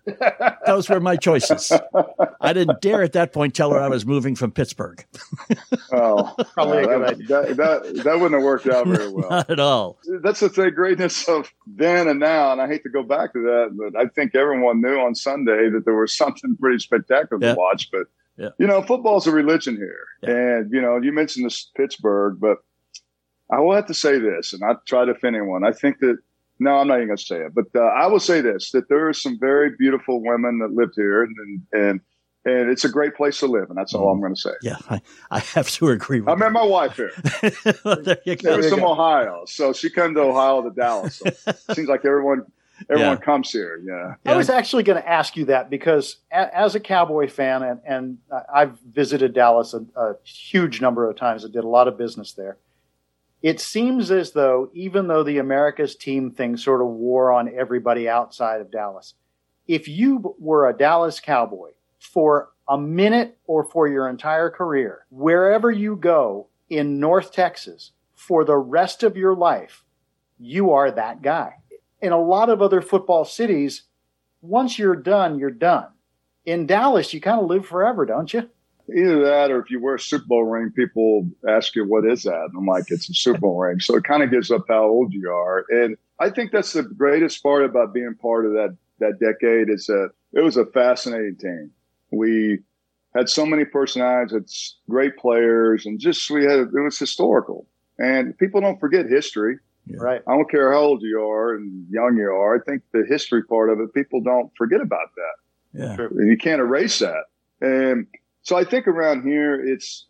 [0.66, 1.72] Those were my choices.
[2.42, 5.06] I didn't dare at that point tell her I was moving from Pittsburgh.
[5.94, 9.30] oh, probably that, that, that, that, wouldn't have worked out very well.
[9.30, 9.98] Not at all.
[10.22, 12.52] That's the thing, greatness of then and now.
[12.52, 15.70] And I hate to go back to that, but I think everyone knew on Sunday
[15.70, 17.54] that there was something pretty spectacular yeah.
[17.54, 17.90] to watch.
[17.90, 18.50] But yeah.
[18.60, 20.06] You know, football's a religion here.
[20.22, 20.30] Yeah.
[20.58, 22.58] And, you know, you mentioned this Pittsburgh, but
[23.52, 25.64] I will have to say this, and I try to offend anyone.
[25.64, 26.18] I think that,
[26.60, 28.90] no, I'm not even going to say it, but uh, I will say this that
[28.90, 32.02] there are some very beautiful women that lived here, and, and,
[32.46, 34.52] and it's a great place to live, and that's all I'm going to say.
[34.62, 37.12] Yeah, I, I have to agree with I met my wife here.
[37.86, 38.54] well, there you go.
[38.54, 41.22] She was from Ohio, so she came to Ohio to Dallas.
[41.22, 42.46] So seems like everyone
[42.90, 43.26] everyone yeah.
[43.26, 43.82] comes here.
[43.84, 44.16] Yeah.
[44.32, 47.80] I was actually going to ask you that because a, as a Cowboy fan, and,
[47.86, 48.18] and
[48.54, 51.46] I've visited Dallas a, a, huge number of times.
[51.46, 52.58] I did a lot of business there.
[53.42, 58.08] It seems as though, even though the America's team thing sort of wore on everybody
[58.08, 59.16] outside of Dallas,
[59.68, 65.70] if you were a Dallas Cowboy for a minute or for your entire career, wherever
[65.70, 69.84] you go in North Texas for the rest of your life,
[70.40, 71.56] you are that guy
[72.04, 73.84] in a lot of other football cities,
[74.42, 75.88] once you're done, you're done.
[76.46, 78.50] In Dallas, you kind of live forever, don't you?
[78.94, 82.24] Either that, or if you wear a Super Bowl ring, people ask you, "What is
[82.24, 84.66] that?" And I'm like, "It's a Super Bowl ring." So it kind of gives up
[84.68, 88.52] how old you are, and I think that's the greatest part about being part of
[88.52, 91.72] that that decade is that it was a fascinating team.
[92.12, 92.60] We
[93.16, 97.66] had so many personalities, it's great players, and just we had it was historical.
[97.98, 99.60] And people don't forget history.
[99.86, 99.98] Yeah.
[100.00, 100.22] Right.
[100.26, 102.56] I don't care how old you are and young you are.
[102.56, 105.80] I think the history part of it, people don't forget about that.
[105.80, 106.08] Yeah.
[106.10, 107.26] And you can't erase that.
[107.60, 108.08] And
[108.44, 110.06] so I think around here, it's,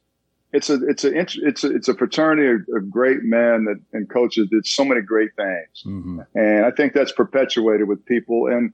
[0.52, 4.08] it's a, it's a, it's a, it's a fraternity of, of great men that, and
[4.08, 5.84] coaches did so many great things.
[5.86, 6.20] Mm-hmm.
[6.36, 8.48] And I think that's perpetuated with people.
[8.48, 8.72] And,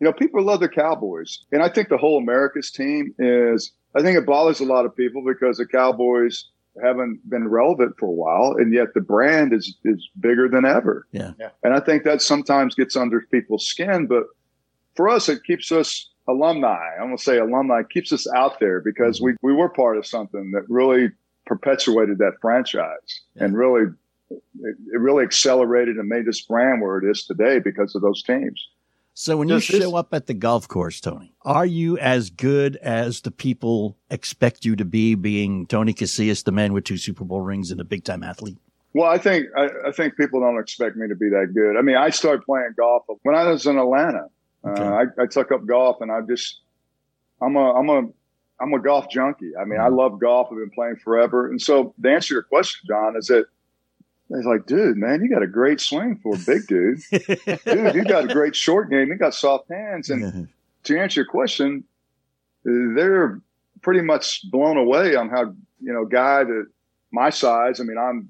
[0.00, 1.44] you know, people love the Cowboys.
[1.52, 4.96] And I think the whole America's team is, I think it bothers a lot of
[4.96, 6.46] people because the Cowboys
[6.82, 11.06] haven't been relevant for a while, and yet the brand is is bigger than ever.
[11.12, 11.32] Yeah.
[11.38, 11.50] yeah.
[11.62, 14.24] And I think that sometimes gets under people's skin, but
[14.94, 16.94] for us, it keeps us alumni.
[16.96, 19.36] I'm gonna say alumni keeps us out there because mm-hmm.
[19.42, 21.10] we we were part of something that really
[21.46, 23.44] perpetuated that franchise yeah.
[23.44, 23.90] and really
[24.30, 28.22] it, it really accelerated and made this brand where it is today because of those
[28.22, 28.68] teams.
[29.20, 33.20] So when you show up at the golf course, Tony, are you as good as
[33.20, 37.42] the people expect you to be, being Tony Casillas, the man with two Super Bowl
[37.42, 38.56] rings and a big time athlete?
[38.94, 41.76] Well, I think I, I, think people don't expect me to be that good.
[41.76, 44.28] I mean, I started playing golf when I was in Atlanta,
[44.66, 44.82] Okay.
[44.82, 46.60] Uh, I, I, took up golf, and I just
[47.42, 48.02] I'm a I'm a
[48.58, 49.52] I'm a golf junkie.
[49.54, 49.82] I mean, mm-hmm.
[49.82, 50.48] I love golf.
[50.50, 53.44] I've been playing forever, and so the answer to your question, John, is that
[54.30, 57.00] it's like, dude, man, you got a great swing for a big dude.
[57.10, 59.08] dude, you got a great short game.
[59.08, 60.48] You got soft hands, and
[60.84, 61.84] to answer your question,
[62.64, 63.40] they're
[63.82, 66.66] pretty much blown away on how you know guy that
[67.10, 67.80] my size.
[67.80, 68.28] I mean, I'm.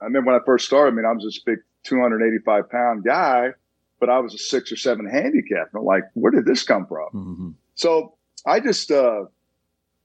[0.00, 0.92] I remember when I first started.
[0.92, 3.50] I mean, I was this big 285 pound guy,
[3.98, 5.68] but I was a six or seven handicap.
[5.72, 7.08] And I'm like, where did this come from?
[7.14, 7.50] Mm-hmm.
[7.74, 9.24] So I just, uh,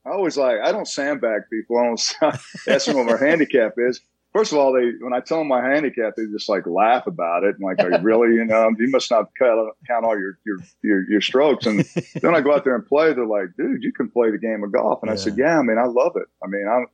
[0.05, 1.77] I always like, I don't sandbag people.
[1.77, 2.13] I don't
[2.67, 3.99] ask them what their handicap is.
[4.33, 7.43] First of all, they when I tell them my handicap, they just like laugh about
[7.43, 8.35] it and like, are you really?
[8.35, 11.65] You know, you must not count, count all your, your your your strokes.
[11.65, 11.79] And
[12.21, 13.13] then I go out there and play.
[13.13, 15.01] They're like, dude, you can play the game of golf.
[15.01, 15.13] And yeah.
[15.13, 16.27] I said, yeah, I mean, I love it.
[16.41, 16.87] I mean, I'm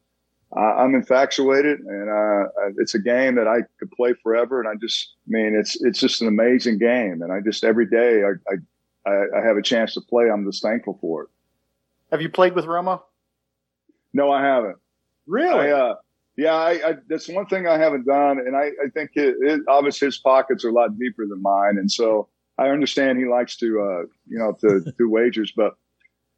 [0.56, 4.60] I'm infatuated, and uh, it's a game that I could play forever.
[4.60, 7.86] And I just, I mean, it's it's just an amazing game, and I just every
[7.86, 8.56] day I
[9.08, 10.30] I, I have a chance to play.
[10.32, 11.30] I'm just thankful for it.
[12.12, 13.02] Have you played with Romo?
[14.13, 14.78] No, I haven't.
[15.28, 15.71] Really?
[15.71, 15.95] I, uh,
[16.38, 19.62] yeah, I, I, that's one thing I haven't done, and I, I think it, it,
[19.67, 23.58] obviously his pockets are a lot deeper than mine, and so I understand he likes
[23.58, 25.76] to, uh, you know, to do wagers, but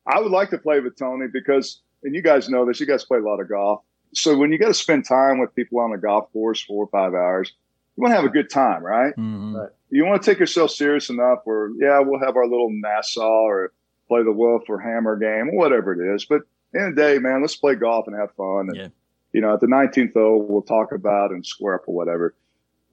[0.07, 3.03] I would like to play with Tony because, and you guys know this, you guys
[3.03, 3.83] play a lot of golf
[4.13, 6.87] so when you got to spend time with people on a golf course four or
[6.87, 7.53] five hours,
[7.95, 9.15] you want to have a good time, right?
[9.15, 9.57] Mm-hmm.
[9.91, 13.73] You want to take yourself serious enough where, yeah, we'll have our little Nassau or
[14.07, 16.25] play the Wolf or Hammer game or whatever it is.
[16.25, 16.41] But
[16.73, 18.69] in the day, man, let's play golf and have fun.
[18.69, 18.87] And, yeah.
[19.33, 22.35] You know, at the 19th hole, we'll talk about and square up or whatever.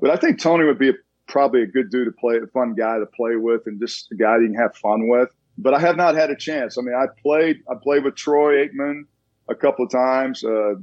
[0.01, 0.95] But I think Tony would be a,
[1.27, 4.15] probably a good dude to play, a fun guy to play with and just a
[4.15, 5.31] guy you can have fun with.
[5.59, 6.77] But I have not had a chance.
[6.77, 9.05] I mean, I played, I played with Troy Aikman
[9.49, 10.45] a couple of times.
[10.45, 10.75] Uh,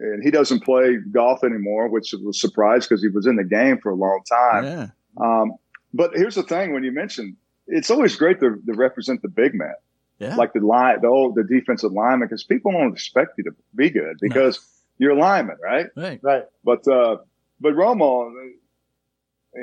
[0.00, 3.44] and he doesn't play golf anymore, which was a surprise because he was in the
[3.44, 4.64] game for a long time.
[4.64, 4.86] Yeah.
[5.20, 5.52] Um,
[5.92, 9.54] but here's the thing: when you mention, it's always great to, to represent the big
[9.54, 9.74] man,
[10.18, 10.36] yeah.
[10.36, 13.90] like the line, the old, the defensive lineman, because people don't expect you to be
[13.90, 14.62] good because no.
[14.98, 15.86] You're a lineman, right?
[15.96, 16.20] Right.
[16.22, 16.44] Right.
[16.64, 17.18] But uh,
[17.60, 18.30] but Romo,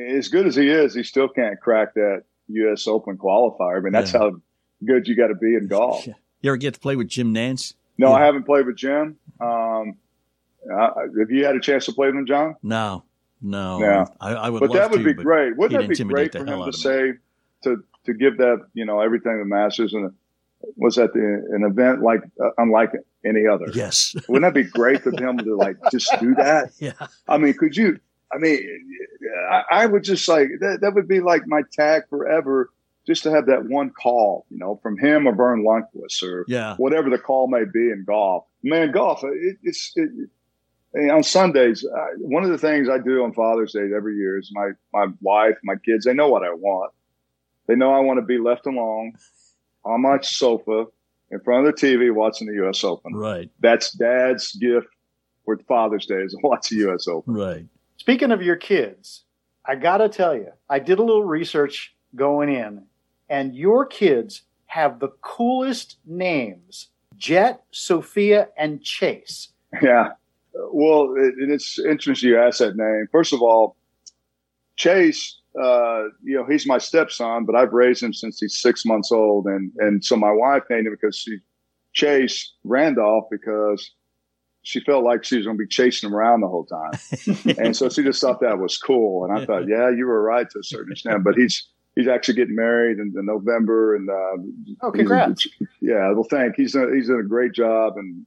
[0.09, 2.87] as good as he is, he still can't crack that U.S.
[2.87, 3.77] Open qualifier.
[3.77, 4.19] I mean, that's yeah.
[4.19, 4.31] how
[4.85, 6.07] good you got to be in golf.
[6.41, 7.73] You ever get to play with Jim Nantz?
[7.97, 8.17] No, yeah.
[8.17, 9.17] I haven't played with Jim.
[9.41, 9.95] Um,
[10.71, 12.55] uh, have you had a chance to play with him, John?
[12.61, 13.03] No,
[13.41, 13.79] no.
[13.79, 14.59] Yeah, I, I would.
[14.59, 15.57] But that would to, be great.
[15.57, 17.13] Wouldn't that be great for him to say
[17.63, 20.13] to to give that you know everything the Masters and
[20.75, 21.19] was that the,
[21.55, 22.91] an event like uh, unlike
[23.25, 23.67] any other?
[23.73, 24.15] Yes.
[24.27, 26.71] Wouldn't that be great for him to like just do that?
[26.79, 26.93] Yeah.
[27.27, 27.99] I mean, could you?
[28.33, 28.59] I mean,
[29.49, 30.81] I, I would just like that.
[30.81, 32.69] That would be like my tag forever
[33.05, 36.75] just to have that one call, you know, from him or Verne Lundquist or yeah.
[36.77, 38.45] whatever the call may be in golf.
[38.63, 40.09] Man, golf, it, it's, it,
[41.11, 44.51] on Sundays, uh, one of the things I do on Father's Day every year is
[44.53, 46.93] my my wife, my kids, they know what I want.
[47.67, 49.13] They know I want to be left alone
[49.85, 50.85] on my sofa
[51.31, 52.83] in front of the TV watching the U.S.
[52.83, 53.13] Open.
[53.13, 53.49] Right.
[53.59, 54.87] That's Dad's gift
[55.45, 57.07] for Father's Day is to watch the U.S.
[57.07, 57.33] Open.
[57.33, 57.65] Right.
[57.97, 59.23] Speaking of your kids,
[59.65, 62.83] I got to tell you, I did a little research going in,
[63.29, 69.49] and your kids have the coolest names: Jett, Sophia, and Chase.
[69.81, 70.11] Yeah.
[70.53, 73.07] Well, it, it's interesting you asked that name.
[73.11, 73.75] First of all,
[74.77, 79.11] Chase, uh, you know, he's my stepson, but I've raised him since he's six months
[79.11, 81.37] old, and and so my wife named him because she
[81.93, 83.91] chased Randolph because
[84.63, 87.75] she felt like she was going to be chasing him around the whole time, and
[87.75, 89.25] so she just thought that was cool.
[89.25, 92.35] And I thought, yeah, you were right to a certain extent, but he's he's actually
[92.35, 95.47] getting married in, in November, and uh, oh, congrats!
[95.81, 96.55] Yeah, well, thank.
[96.55, 98.25] He's done, he's done a great job, and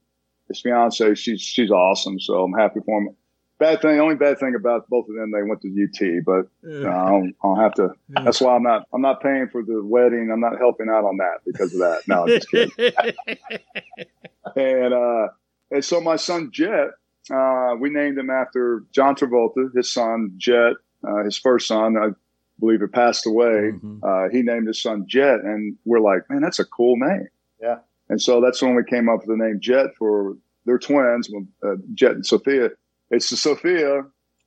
[0.49, 2.19] his fiance, she's she's awesome.
[2.19, 3.15] So I'm happy for him.
[3.59, 6.89] Bad thing, only bad thing about both of them, they went to UT, but uh,
[6.89, 7.91] I, don't, I, don't, have to.
[8.09, 8.87] That's why I'm not.
[8.93, 10.31] I'm not paying for the wedding.
[10.33, 12.03] I'm not helping out on that because of that.
[12.07, 12.71] No, I'm just kidding.
[14.57, 15.29] and uh,
[15.73, 16.91] and so my son Jett,
[17.33, 20.75] uh, we named him after John Travolta, his son Jett,
[21.07, 21.97] uh, his first son.
[21.97, 22.11] I
[22.61, 23.73] believe it passed away.
[23.73, 23.99] Mm-hmm.
[24.03, 27.29] Uh, he named his son Jett, and we're like, man, that's a cool name.
[27.61, 27.79] Yeah.
[28.09, 31.29] And so that's when we came up with the name Jett for their twins,
[31.63, 32.71] uh, Jett and Sophia.
[33.11, 34.03] It's the Sophia.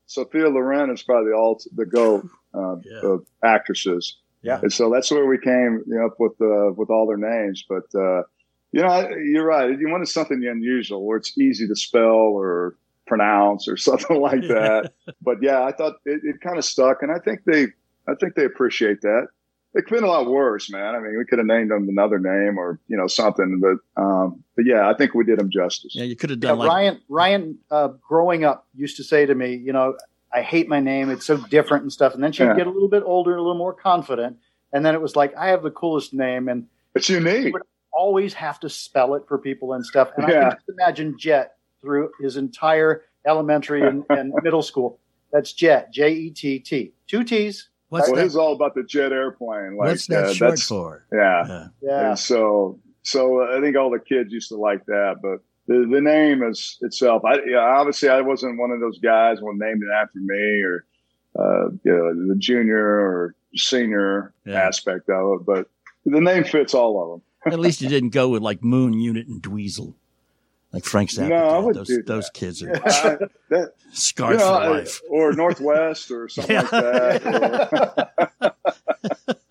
[0.05, 3.09] Sophia Loren is probably the all the go uh, yeah.
[3.09, 4.17] of actresses.
[4.41, 4.59] Yeah.
[4.61, 7.63] And so that's where we came, you know, up with uh, with all their names.
[7.67, 8.23] But uh,
[8.71, 9.77] you know, you're right.
[9.77, 12.75] You wanted something unusual where it's easy to spell or
[13.07, 14.93] pronounce or something like that.
[15.21, 17.67] but yeah, I thought it, it kind of stuck, and I think they
[18.07, 19.27] I think they appreciate that
[19.73, 20.95] it could have been a lot worse, man.
[20.95, 24.43] I mean, we could have named them another name or you know something, but um,
[24.55, 25.95] but yeah, I think we did them justice.
[25.95, 26.57] Yeah, you could have done.
[26.57, 29.95] Yeah, like- Ryan Ryan, uh, growing up, used to say to me, you know,
[30.33, 32.13] I hate my name; it's so different and stuff.
[32.13, 32.55] And then she'd yeah.
[32.55, 34.37] get a little bit older, and a little more confident,
[34.73, 37.53] And then it was like, I have the coolest name, and it's unique.
[37.53, 40.11] would always have to spell it for people and stuff.
[40.17, 44.99] And I can just imagine Jett through his entire elementary and, and middle school.
[45.31, 47.69] That's Jett, J E T T, two T's.
[47.91, 48.25] What's well, that?
[48.25, 49.75] it's all about the jet airplane.
[49.75, 51.05] Like, What's that uh, short that's- for?
[51.11, 51.45] Yeah.
[51.47, 51.67] Yeah.
[51.81, 55.85] Yeah, And so, so I think all the kids used to like that, but the,
[55.91, 57.23] the name is itself.
[57.25, 60.85] I, yeah, obviously I wasn't one of those guys who named it after me or,
[61.37, 64.61] uh, you know, the junior or senior Yeah.
[64.61, 65.67] aspect of it, but
[66.05, 67.53] the name fits all of them.
[67.53, 69.95] At least you didn't go with like Moon Unit and Dweezil,
[70.73, 71.29] like Frank Zappa.
[71.29, 71.65] No, I did.
[71.65, 73.17] wouldn't Those do those kids are I,
[73.49, 75.01] that, scarred you know, for life.
[75.09, 78.13] or Northwest or something like that.
[78.41, 78.51] or-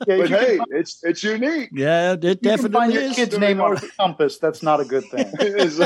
[0.06, 0.16] yeah.
[0.18, 1.70] but hey, can, it's it's unique.
[1.72, 3.16] Yeah, it you can definitely find your is.
[3.16, 4.38] kid's name on a compass.
[4.38, 5.30] That's not a good thing.
[5.40, 5.78] Is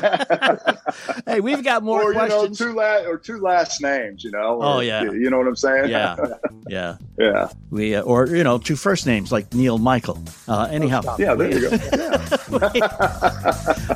[1.27, 2.59] Hey, we've got more or you know, questions.
[2.59, 4.23] two la- or two last names.
[4.25, 4.61] You know.
[4.63, 5.03] Oh, yeah.
[5.03, 5.91] You know what I'm saying?
[5.91, 6.17] yeah,
[6.69, 6.97] yeah.
[7.19, 7.49] yeah.
[7.71, 10.23] We uh, or you know two first names like Neil Michael.
[10.49, 11.35] Uh, anyhow, Yeah.
[11.35, 11.79] There you go.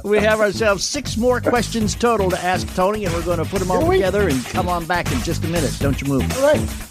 [0.05, 3.61] we have ourselves six more questions total to ask Tony, and we're going to put
[3.61, 5.75] them all Here we- together and come on back in just a minute.
[5.81, 6.23] Don't you move.
[6.39, 6.88] All right.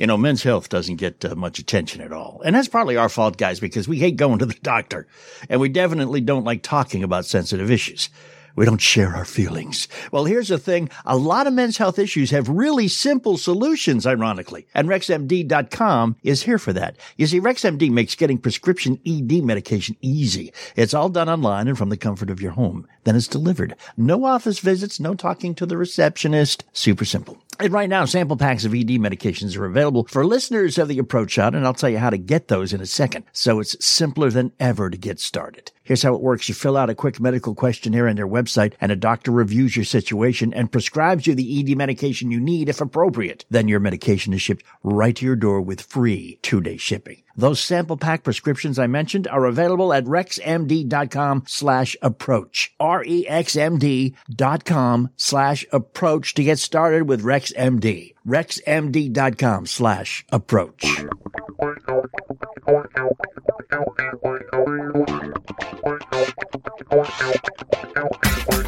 [0.00, 2.40] You know, men's health doesn't get uh, much attention at all.
[2.42, 5.06] And that's partly our fault, guys, because we hate going to the doctor.
[5.50, 8.08] And we definitely don't like talking about sensitive issues.
[8.56, 9.88] We don't share our feelings.
[10.12, 10.90] Well, here's the thing.
[11.04, 14.66] A lot of men's health issues have really simple solutions, ironically.
[14.74, 16.96] And RexMD.com is here for that.
[17.16, 20.52] You see, RexMD makes getting prescription ED medication easy.
[20.76, 22.86] It's all done online and from the comfort of your home.
[23.04, 23.76] Then it's delivered.
[23.96, 26.64] No office visits, no talking to the receptionist.
[26.72, 27.42] Super simple.
[27.60, 31.32] And right now, sample packs of ED medications are available for listeners of the approach
[31.32, 33.26] shot, and I'll tell you how to get those in a second.
[33.32, 35.70] So it's simpler than ever to get started.
[35.90, 36.48] Here's how it works.
[36.48, 39.84] You fill out a quick medical questionnaire on their website, and a doctor reviews your
[39.84, 43.44] situation and prescribes you the ED medication you need if appropriate.
[43.50, 47.24] Then your medication is shipped right to your door with free two-day shipping.
[47.36, 52.72] Those sample pack prescriptions I mentioned are available at rexmd.com slash approach.
[52.78, 58.14] R-E-X-M-D dot com slash approach to get started with RexMD.
[58.24, 60.84] rexmd.com slash approach.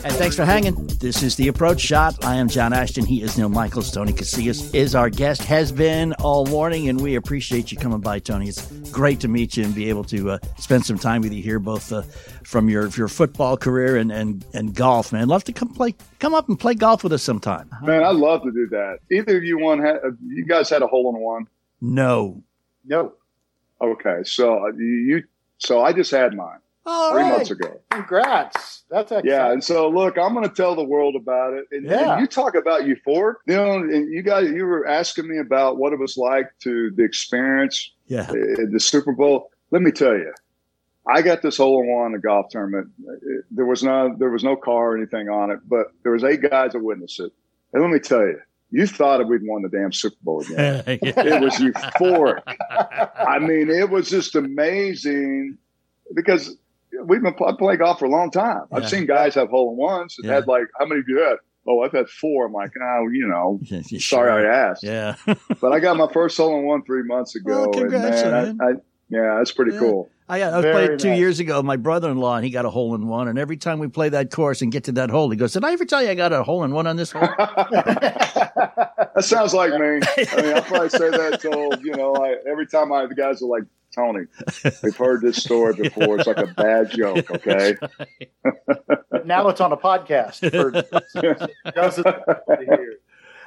[0.04, 0.86] And thanks for hanging.
[0.98, 2.24] This is The Approach Shot.
[2.24, 3.04] I am John Ashton.
[3.04, 3.90] He is Neil Michaels.
[3.90, 8.18] Tony Casillas is our guest, has been all morning, and we appreciate you coming by,
[8.18, 8.48] Tony.
[8.48, 11.42] It's great to meet you and be able to uh, spend some time with you
[11.42, 12.02] here, both uh,
[12.42, 15.28] from your your football career and, and, and golf, man.
[15.28, 17.70] Love to come play, come up and play golf with us sometime.
[17.82, 18.98] Man, I'd love to do that.
[19.10, 21.46] Either of you one had, you guys had a hole in one.
[21.80, 22.42] No.
[22.84, 23.12] No.
[23.80, 25.24] Okay, so uh, you
[25.58, 27.32] so I just had mine All three right.
[27.32, 27.80] months ago.
[27.90, 28.82] Congrats.
[28.90, 29.30] That's exciting.
[29.30, 31.66] Yeah, and so look, I'm going to tell the world about it.
[31.70, 32.12] And, Yeah.
[32.12, 35.78] and you talk about euphoric, you know, and you guys, you were asking me about
[35.78, 38.22] what it was like to the experience Yeah.
[38.28, 38.34] uh,
[38.70, 39.50] the Super Bowl.
[39.70, 40.32] Let me tell you,
[41.06, 42.88] I got this hole in one in a golf tournament.
[43.50, 46.42] There was no, there was no car or anything on it, but there was eight
[46.42, 47.32] guys that witnessed it.
[47.72, 48.38] And let me tell you,
[48.70, 50.82] you thought that we'd won the damn Super Bowl again.
[50.86, 52.42] it was euphoric.
[53.16, 55.58] I mean, it was just amazing
[56.14, 56.56] because
[57.04, 58.62] we've been I playing golf for a long time.
[58.70, 58.78] Yeah.
[58.78, 60.34] I've seen guys have hole in ones and Yeah.
[60.34, 61.36] had like, how many have you had?
[61.66, 62.46] Oh, I've had four.
[62.46, 64.52] I'm like, oh, you know, You sorry sure?
[64.52, 64.82] I asked.
[64.82, 65.14] Yeah.
[65.60, 67.60] But I got my first hole in one three months ago.
[67.62, 68.56] Well, congrats, and man.
[68.56, 68.74] man, I, I,
[69.08, 69.78] yeah, that's pretty Yeah.
[69.80, 70.08] cool.
[70.28, 71.18] I, I was Very playing two nice.
[71.18, 71.62] years ago.
[71.62, 73.28] My brother-in-law, and he got a hole in one.
[73.28, 75.62] And every time we play that course and get to that hole, he goes, "Did
[75.64, 77.28] I ever tell you I got a hole in one on this hole?"
[79.14, 79.78] That sounds like me.
[80.32, 82.14] I mean, I probably say that till you know.
[82.16, 84.24] I, every time I the guys are like, Tony,
[84.82, 86.18] we've heard this story before.
[86.18, 87.30] It's like a bad joke.
[87.30, 87.76] Okay.
[89.10, 90.70] But now it's on a podcast for
[91.72, 92.94] dozens of people to hear.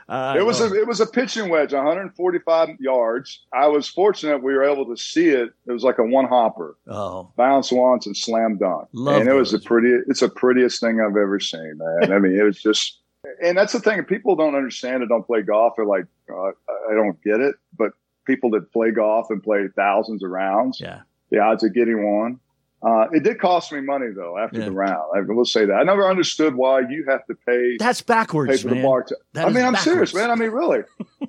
[0.08, 3.44] Uh, It was a it was a pitching wedge, 145 yards.
[3.54, 5.50] I was fortunate we were able to see it.
[5.66, 9.34] It was like a one hopper, oh, bounce once and slam dunk, Love and it
[9.34, 9.90] was the pretty.
[10.08, 12.14] It's the prettiest thing I've ever seen, man.
[12.14, 13.00] I mean, it was just,
[13.44, 14.04] and that's the thing.
[14.04, 15.10] People don't understand it.
[15.10, 15.74] Don't play golf.
[15.76, 16.52] They're like, uh,
[16.92, 17.56] I don't get it.
[17.76, 17.94] But
[18.26, 21.02] people that play golf and play thousands of rounds, yeah.
[21.30, 22.40] the odds of getting one.
[22.84, 24.66] Uh, it did cost me money though after Yeah.
[24.66, 25.10] the round.
[25.16, 25.74] I will say that.
[25.74, 28.84] I never understood why you have to pay That's pay backwards, for the man.
[28.84, 29.04] bar.
[29.04, 30.30] To, I mean, I'm serious, man.
[30.30, 30.82] I mean, really.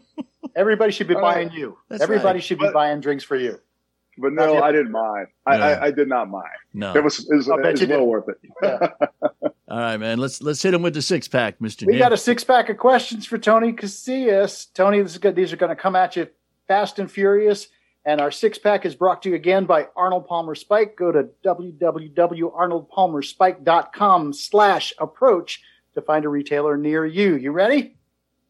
[0.56, 1.78] Everybody should be All buying you.
[1.88, 2.44] That's Everybody right.
[2.44, 3.60] should be But- buying drinks for you.
[4.18, 5.26] But no, I didn't mind.
[5.44, 5.64] I, Yeah.
[5.66, 6.48] I, I did not mind.
[6.72, 6.94] No.
[6.94, 8.38] It was, it was, it was well worth it.
[8.62, 8.88] Yeah.
[9.68, 10.16] All right, man.
[10.18, 11.84] Let's let's hit him with the six pack, Mister.
[11.86, 14.68] We got a six pack of questions for Tony Casillas.
[14.72, 15.34] Tony, this is good.
[15.36, 16.28] These are going to come at you
[16.66, 17.68] fast and furious.
[18.04, 20.94] And our six pack is brought to you again by Arnold Palmer Spike.
[20.96, 25.60] Go to www.arnoldpalmerspike.com slash approach
[25.94, 27.34] to find a retailer near you.
[27.34, 27.96] You ready?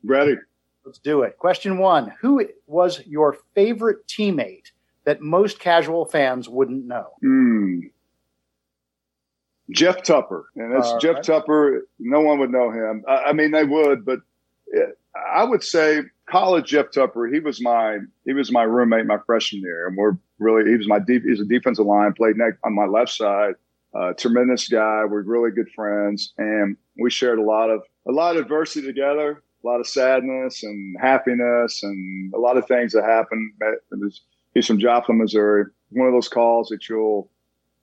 [0.05, 0.37] Ready?
[0.85, 1.39] Let's do it.
[1.39, 4.73] Question one Who was your favorite teammate
[5.05, 7.07] that most casual fans wouldn't know?
[7.23, 7.81] Hmm.
[9.71, 11.25] Jeff Tupper, and that's All Jeff right.
[11.25, 11.89] Tupper.
[11.99, 13.05] No one would know him.
[13.09, 14.21] I, I mean, they would, but
[14.69, 17.27] it, I would say college Jeff Tupper.
[17.27, 20.89] He was my he was my roommate my freshman year, and we're really he was
[20.89, 21.22] my deep.
[21.24, 23.55] He's a defensive line, played next on my left side.
[23.95, 25.05] Uh, tremendous guy.
[25.05, 29.43] We're really good friends, and we shared a lot of a lot of adversity together,
[29.64, 33.53] a lot of sadness and happiness, and a lot of things that happened.
[34.55, 35.66] He's from Joplin, Missouri.
[35.91, 37.31] One of those calls that you'll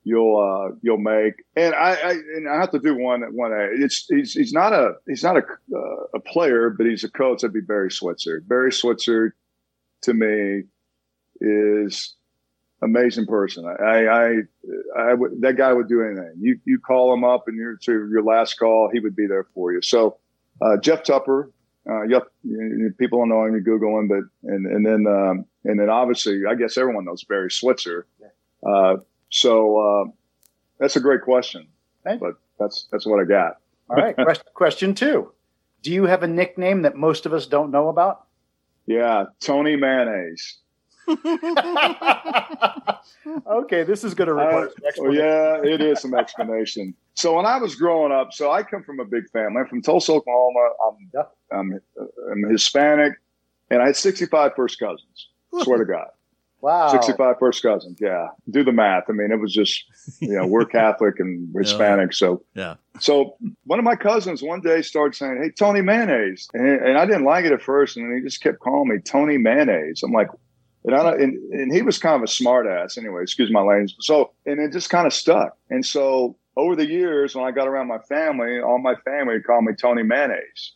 [0.04, 1.34] you'll uh, you'll make.
[1.56, 3.52] And I, I and I have to do one one.
[3.54, 5.42] It's he's he's not a he's not a
[5.74, 7.40] uh, a player, but he's a coach.
[7.40, 8.42] That'd be Barry Switzer.
[8.46, 9.34] Barry Switzer,
[10.02, 10.64] to me,
[11.40, 12.14] is
[12.82, 13.66] amazing person.
[13.66, 14.36] I I,
[14.96, 16.34] I would that guy would do anything.
[16.38, 19.46] You you call him up and you're to your last call, he would be there
[19.54, 19.82] for you.
[19.82, 20.18] So
[20.62, 21.50] uh, Jeff Tupper.
[21.86, 22.32] Uh, yep,
[22.96, 23.54] people don't know him.
[23.54, 27.24] You Google him, but and and then um, and then obviously, I guess everyone knows
[27.24, 28.06] Barry Switzer.
[28.66, 28.96] Uh,
[29.34, 30.04] so uh,
[30.78, 31.66] that's a great question,
[32.06, 32.20] Right.
[32.20, 33.56] but that's that's what I got.
[33.90, 34.14] All right.
[34.16, 35.32] Quest- question two
[35.82, 38.26] Do you have a nickname that most of us don't know about?
[38.86, 40.58] Yeah, Tony Mayonnaise.
[43.46, 45.24] okay, this is going to require some Uh, explanation.
[45.24, 46.94] yeah, it is some explanation.
[47.14, 49.60] So when I was growing up, so I come from a big family.
[49.60, 50.68] I'm from Tulsa, Oklahoma.
[50.86, 51.36] I'm, Yep.
[51.52, 51.80] I'm,
[52.32, 53.14] I'm Hispanic,
[53.70, 55.28] and I had 65 first cousins.
[55.62, 56.08] Swear to God.
[56.64, 56.88] Wow.
[56.88, 57.98] 65 first cousins.
[58.00, 58.28] Yeah.
[58.48, 59.04] Do the math.
[59.10, 59.84] I mean, it was just,
[60.20, 62.14] you know, we're Catholic and Hispanic.
[62.14, 62.76] So, Yeah.
[62.98, 66.48] so one of my cousins one day started saying, Hey, Tony Mayonnaise.
[66.54, 67.98] And, and I didn't like it at first.
[67.98, 70.02] And then he just kept calling me Tony Mayonnaise.
[70.02, 70.28] I'm like,
[70.86, 73.60] and, I, don't- and, and he was kind of a smart ass anyway, excuse my
[73.60, 73.94] language.
[74.00, 75.58] So, and it just kind of stuck.
[75.68, 79.64] And so over the years, when I got around my family, all my family called
[79.64, 80.72] me Tony Mayonnaise.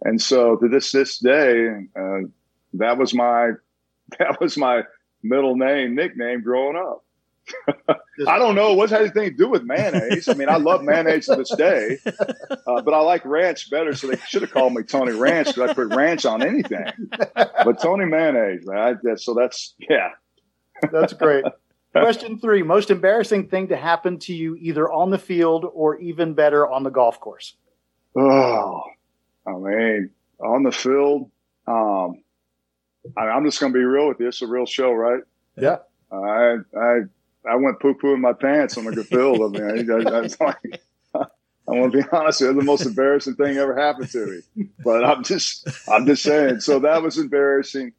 [0.00, 2.20] And so to this, this day, uh,
[2.72, 3.50] that was my,
[4.18, 4.82] that was my
[5.28, 7.04] middle name, nickname growing up.
[8.26, 10.28] I don't know what's anything to do with mayonnaise.
[10.28, 13.94] I mean, I love mayonnaise to this day, uh, but I like ranch better.
[13.94, 16.86] So they should have called me Tony Ranch because I put ranch on anything.
[17.34, 18.78] But Tony Mayonnaise, man.
[18.78, 20.10] I, that, so that's yeah.
[20.90, 21.44] That's great.
[21.92, 26.34] Question three Most embarrassing thing to happen to you either on the field or even
[26.34, 27.56] better on the golf course?
[28.18, 28.82] Oh,
[29.46, 30.10] I mean,
[30.40, 31.30] on the field,
[31.66, 32.22] um,
[33.16, 34.28] I'm just going to be real with you.
[34.28, 35.22] It's a real show, right?
[35.56, 35.78] Yeah.
[36.10, 37.00] I I
[37.48, 39.56] I went poo poo in my pants on the field.
[39.56, 40.82] I mean, I, I, that's like,
[41.14, 41.26] I
[41.66, 42.42] want to be honest.
[42.42, 44.68] It was the most embarrassing thing ever happened to me.
[44.84, 46.60] But I'm just I'm just saying.
[46.60, 47.92] So that was embarrassing.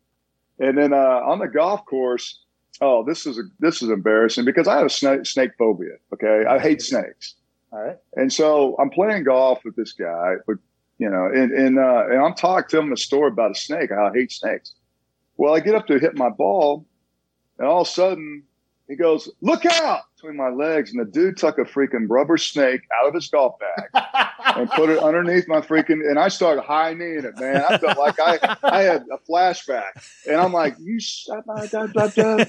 [0.59, 2.39] And then uh, on the golf course,
[2.81, 5.97] oh, this is a, this is embarrassing because I have a snake, snake phobia.
[6.13, 7.35] Okay, I hate snakes.
[7.71, 7.97] All right.
[8.15, 10.57] And so I'm playing golf with this guy, but
[10.97, 13.91] you know, and and, uh, and I'm talking to him a story about a snake,
[13.91, 14.73] how I hate snakes.
[15.37, 16.85] Well, I get up to hit my ball,
[17.59, 18.43] and all of a sudden
[18.87, 22.81] he goes, "Look out!" between my legs, and the dude took a freaking rubber snake
[22.99, 24.05] out of his golf bag
[24.57, 26.09] and put it underneath my freaking.
[26.09, 27.63] And I started high kneeing it, man.
[27.69, 31.85] I felt like I I had a flashback, and I'm like, "You." shut my- da,
[31.87, 32.45] da, da."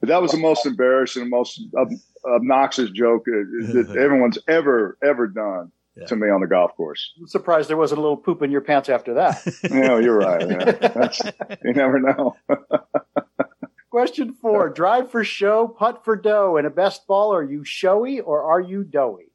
[0.00, 1.90] But that was the most embarrassing, most ob-
[2.24, 5.72] obnoxious joke uh, that everyone's ever ever done
[6.06, 7.12] to me on the golf course.
[7.18, 9.42] I'm surprised there wasn't a little poop in your pants after that.
[9.70, 10.48] No, you're right.
[10.48, 10.72] Yeah.
[10.94, 11.20] That's,
[11.64, 12.36] you never know.
[13.90, 16.56] Question four Drive for show, putt for dough.
[16.56, 19.30] And a best ball, are you showy or are you doughy?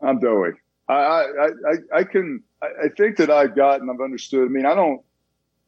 [0.00, 0.52] I'm doughy.
[0.88, 2.42] I I I, I can.
[2.62, 3.90] I, I think that I've gotten.
[3.90, 4.46] I've understood.
[4.46, 5.02] I mean, I don't.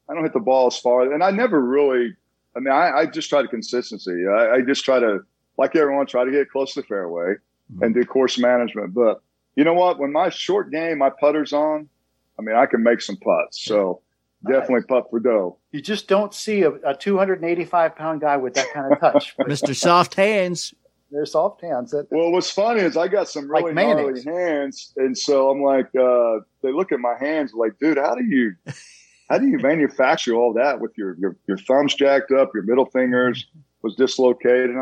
[0.08, 2.16] I don't hit the ball as far, and I never really.
[2.56, 4.26] I mean, I, I just try to consistency.
[4.26, 5.20] I, I just try to,
[5.56, 7.34] like everyone, try to get close to the fairway
[7.72, 7.82] mm-hmm.
[7.82, 8.92] and do course management.
[8.92, 9.22] But
[9.60, 9.98] you know what?
[9.98, 11.86] When my short game, my putter's on,
[12.38, 13.62] I mean, I can make some putts.
[13.62, 14.00] So
[14.48, 15.58] definitely putt for dough.
[15.70, 19.36] You just don't see a, a 285 pound guy with that kind of touch.
[19.40, 19.76] Mr.
[19.76, 20.72] Soft Hands.
[21.10, 21.90] They're soft hands.
[21.90, 25.60] That, Well, what's funny is I got some Like really gnarly hands, and so I'm
[25.60, 28.52] like, uh, they look at my hands like, dude, how do you,
[29.28, 32.86] how do you manufacture all that with your your, your thumbs jacked up, your middle
[32.86, 33.44] fingers
[33.82, 34.70] was dislocated?
[34.70, 34.78] And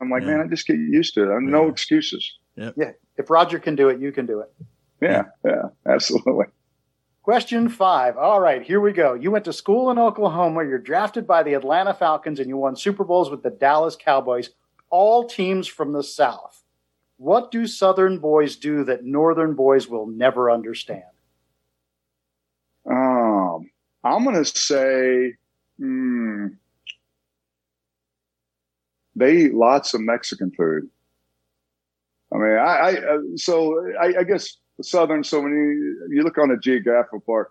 [0.00, 0.36] I'm like, Yeah.
[0.36, 1.34] man, I just get used to it.
[1.34, 1.70] I'm no Yeah.
[1.72, 2.32] excuses.
[2.56, 2.92] yeah.
[3.16, 4.52] If Roger can do it, you can do it.
[5.00, 6.46] Yeah, yeah, absolutely.
[7.22, 8.16] Question five.
[8.16, 9.14] All right, here we go.
[9.14, 10.64] You went to school in Oklahoma.
[10.64, 14.50] You're drafted by the Atlanta Falcons and you won Super Bowls with the Dallas Cowboys,
[14.90, 16.64] all teams from the South.
[17.18, 21.04] What do Southern boys do that Northern boys will never understand?
[22.90, 23.70] Um,
[24.02, 25.34] I'm gonna say,
[25.78, 26.46] hmm,
[29.14, 30.88] they eat lots of Mexican food.
[32.34, 35.24] I mean, I, I uh, so I, I guess Southern.
[35.24, 37.50] So when you you look on the geographical part,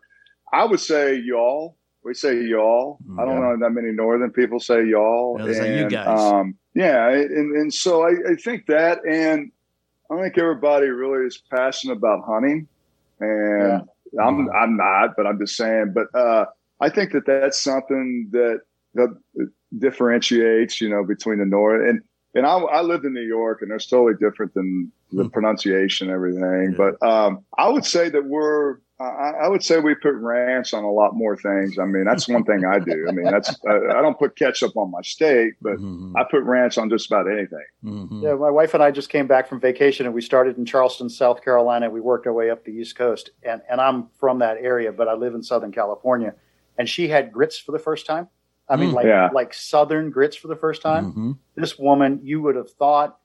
[0.52, 1.78] I would say y'all.
[2.04, 2.98] We say y'all.
[3.20, 5.38] I don't know that many northern people say y'all.
[5.40, 6.20] Yeah, say you And, guys.
[6.20, 9.52] Um, yeah, and, and so I, I think that, and
[10.10, 12.68] I think everybody really is passionate about hunting,
[13.20, 13.84] and
[14.20, 15.94] I'm I'm not, but I'm just saying.
[15.94, 16.46] But uh,
[16.80, 18.62] I think that that's something that
[18.96, 19.16] that
[19.78, 22.02] differentiates, you know, between the north and
[22.34, 26.16] and I, I lived in New York, and it's totally different than the pronunciation, and
[26.16, 26.76] everything.
[26.78, 26.78] Yeah.
[27.00, 28.78] But um, I would say that we're.
[29.00, 31.80] I, I would say we put ranch on a lot more things.
[31.80, 33.08] I mean, that's one thing I do.
[33.10, 36.14] I mean, that's I, I don't put ketchup on my steak, but Mhm.
[36.16, 37.66] I put ranch on just about anything.
[37.84, 38.22] Mhm.
[38.22, 41.10] Yeah, my wife and I just came back from vacation, and we started in Charleston,
[41.10, 41.90] South Carolina.
[41.90, 45.08] We worked our way up the East Coast, and and I'm from that area, but
[45.08, 46.36] I live in Southern California.
[46.78, 48.28] And she had grits for the first time.
[48.72, 48.94] I mean, Mm.
[48.96, 49.30] like Yeah.
[49.34, 51.14] like Southern grits for the first time.
[51.14, 51.38] Mhm.
[51.56, 53.18] This woman, you would have thought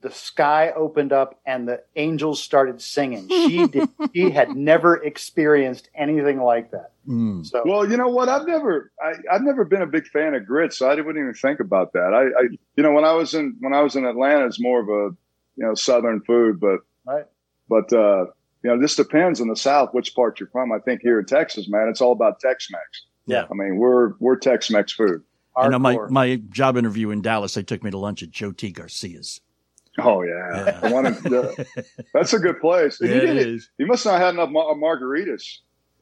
[0.00, 3.28] the sky opened up and the angels started singing.
[3.28, 3.88] She did.
[4.14, 6.92] She had never experienced anything like that.
[7.08, 7.44] Mm.
[7.46, 8.28] So Well, you know what?
[8.28, 11.34] I've never, I, I've never been a big fan of grits, so I wouldn't even
[11.34, 12.12] think about that.
[12.14, 14.80] I, I, you know, when I was in, when I was in Atlanta, it's more
[14.80, 15.14] of a,
[15.56, 17.26] you know, Southern food, but, right.
[17.68, 18.26] but, uh,
[18.64, 20.70] you know, this depends in the South which part you're from.
[20.72, 23.06] I think here in Texas, man, it's all about Tex-Mex.
[23.26, 23.44] Yeah.
[23.50, 25.22] I mean, we're we're Tex-Mex food.
[25.56, 28.52] I know my, my job interview in Dallas, they took me to lunch at Joe
[28.52, 28.72] T.
[28.72, 29.40] Garcia's.
[29.98, 30.80] Oh yeah, Yeah.
[30.80, 32.98] The one in- the- that's a good place.
[33.02, 33.22] Yeah, you,
[33.56, 35.58] it you must not have had enough mar- margaritas.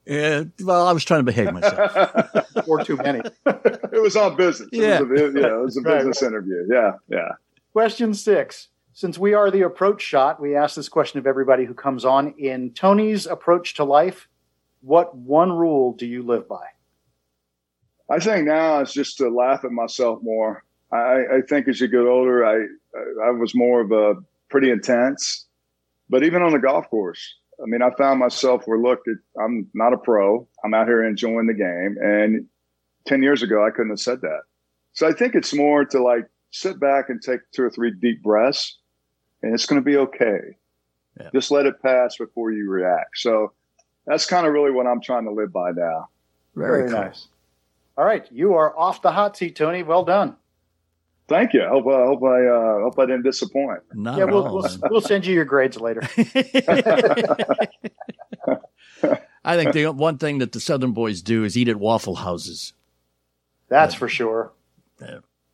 [0.07, 2.29] Yeah, well, I was trying to behave myself.
[2.69, 3.21] or too many.
[3.47, 4.69] it was on business.
[4.73, 5.01] Yeah.
[5.01, 5.97] It was a, yeah, it was a Right.
[5.99, 6.67] business interview.
[6.71, 7.33] Yeah, yeah.
[7.73, 8.69] Question six.
[8.93, 12.35] Since we are the approach shot, we ask this question of everybody who comes on.
[12.39, 14.29] In Tony's approach to life,
[14.81, 16.65] what one rule do you live by?
[18.11, 20.65] I think now it's just to laugh at myself more.
[20.93, 22.57] I, I think as you get older, I
[23.25, 25.47] I was more of a pretty intense,
[26.09, 29.69] but even on the golf course, I mean, I found myself where look, it, I'm
[29.75, 30.49] not a pro.
[30.65, 32.47] I'm out here enjoying the game, and
[33.07, 34.41] ten years ago, I couldn't have said that.
[34.93, 38.23] So I think it's more to like sit back and take two or three deep
[38.23, 38.79] breaths,
[39.43, 40.57] and it's going to be okay.
[41.21, 41.31] Yeah.
[41.33, 43.19] Just let it pass before you react.
[43.19, 43.53] So
[44.07, 46.09] that's kind of really what I'm trying to live by now.
[46.57, 46.99] Very, cool.
[46.99, 47.29] nice.
[47.97, 49.83] All right, you are off the hot seat, Tony.
[49.83, 50.37] Well done.
[51.29, 51.63] Thank you.
[51.63, 53.81] I hope I hope I uh, hope I didn't disappoint.
[53.95, 54.55] Not yeah, at we'll, all.
[54.55, 56.01] we'll, we'll send you your grades later.
[59.45, 62.73] I think the one thing that the Southern boys do is eat at Waffle Houses.
[63.69, 64.53] That's for sure.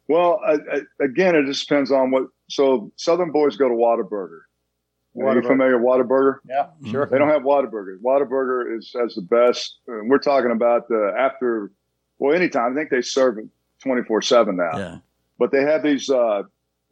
[0.09, 2.25] Well, I, I, again, it just depends on what.
[2.49, 4.41] So Southern boys go to Whataburger.
[5.23, 6.39] Are you familiar with Whataburger?
[6.49, 7.07] Yeah, sure.
[7.07, 7.99] They don't have Whataburger.
[8.05, 9.79] Whataburger is has the best.
[9.89, 11.73] uh, We're talking about the after.
[12.19, 12.73] Well, anytime.
[12.73, 13.47] I think they serve it
[13.83, 14.77] twenty four seven now.
[14.79, 14.99] Yeah.
[15.39, 16.09] But they have these.
[16.11, 16.43] uh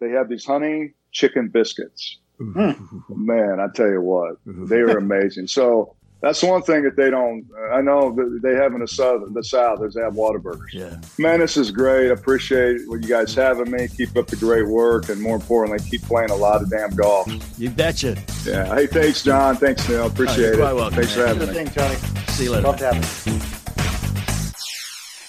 [0.00, 2.18] They have these honey chicken biscuits.
[2.38, 5.46] Man, I tell you what, they are amazing.
[5.46, 7.46] So that's one thing that they don't.
[7.72, 9.22] I know that they have in the south.
[9.32, 10.72] The south is they have Whataburgers.
[10.72, 10.96] Yeah.
[11.16, 12.10] Man, this is great.
[12.10, 13.86] Appreciate what you guys having me.
[13.88, 17.30] Keep up the great work, and more importantly, keep playing a lot of damn golf.
[17.58, 18.16] You betcha.
[18.44, 18.74] Yeah.
[18.74, 19.56] Hey, thanks, John.
[19.56, 20.06] Thanks, Neil.
[20.06, 20.58] Appreciate you're it.
[20.58, 21.38] quite welcome, thanks for man.
[21.38, 21.70] Good having me.
[21.70, 22.26] thing, Tony.
[22.32, 22.66] See you later.
[22.66, 23.40] Love to have you.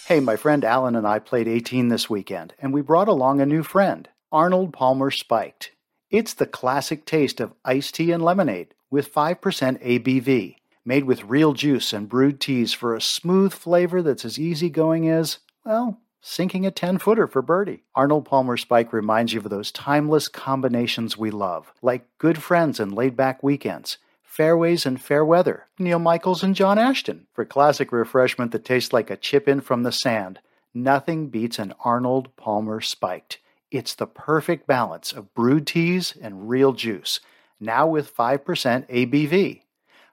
[0.07, 3.45] Hey, my friend Alan and I played 18 this weekend, and we brought along a
[3.47, 5.71] new friend, Arnold Palmer Spiked.
[6.11, 9.39] It's the classic taste of iced tea and lemonade with 5%
[9.83, 15.09] ABV, made with real juice and brewed teas for a smooth flavor that's as easygoing
[15.09, 17.81] as, well, sinking a 10 footer for birdie.
[17.95, 22.93] Arnold Palmer Spike reminds you of those timeless combinations we love, like good friends and
[22.93, 23.97] laid back weekends
[24.35, 27.25] fairways and fair weather, Neil Michaels and John Ashton.
[27.31, 30.39] For classic refreshment that tastes like a chip in from the sand,
[30.73, 33.39] nothing beats an Arnold Palmer Spiked.
[33.71, 37.21] It's the perfect balance of brewed teas and real juice,
[37.61, 38.43] now with 5%
[38.89, 39.61] ABV.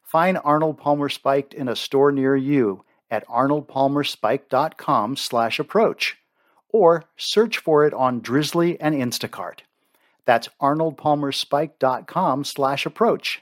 [0.04, 6.16] Find Arnold Palmer Spiked in a store near you at arnoldpalmerspiked.com slash approach
[6.68, 9.60] or search for it on Drizzly and Instacart.
[10.26, 13.41] That's arnoldpalmerspike.com slash approach.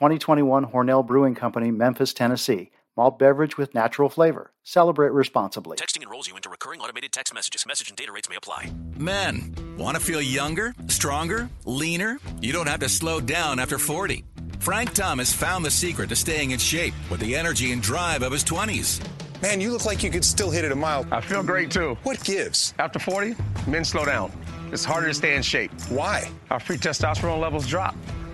[0.00, 2.70] 2021 Hornell Brewing Company, Memphis, Tennessee.
[2.96, 4.50] Malt beverage with natural flavor.
[4.64, 5.76] Celebrate responsibly.
[5.76, 7.66] Texting enrolls you into recurring automated text messages.
[7.66, 8.72] Message and data rates may apply.
[8.96, 12.18] Men, want to feel younger, stronger, leaner?
[12.40, 14.24] You don't have to slow down after 40.
[14.58, 18.32] Frank Thomas found the secret to staying in shape with the energy and drive of
[18.32, 19.06] his 20s.
[19.42, 21.06] Man, you look like you could still hit it a mile.
[21.12, 21.98] I feel great too.
[22.04, 22.72] What gives?
[22.78, 23.36] After 40,
[23.66, 24.32] men slow down.
[24.72, 25.72] It's harder to stay in shape.
[25.90, 26.30] Why?
[26.50, 27.94] Our free testosterone levels drop.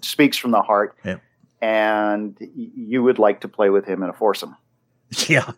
[0.02, 1.18] speaks from the heart, Yeah.
[1.62, 4.56] and you would like to play with him in a foursome.
[5.30, 5.51] Yeah.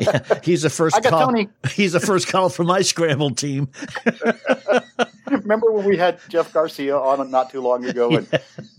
[0.00, 0.20] Yeah.
[0.42, 1.26] He's the first I got call.
[1.26, 1.48] Tony.
[1.72, 3.68] He's the first call for my scramble team.
[5.30, 8.28] Remember when we had Jeff Garcia on not too long ago, and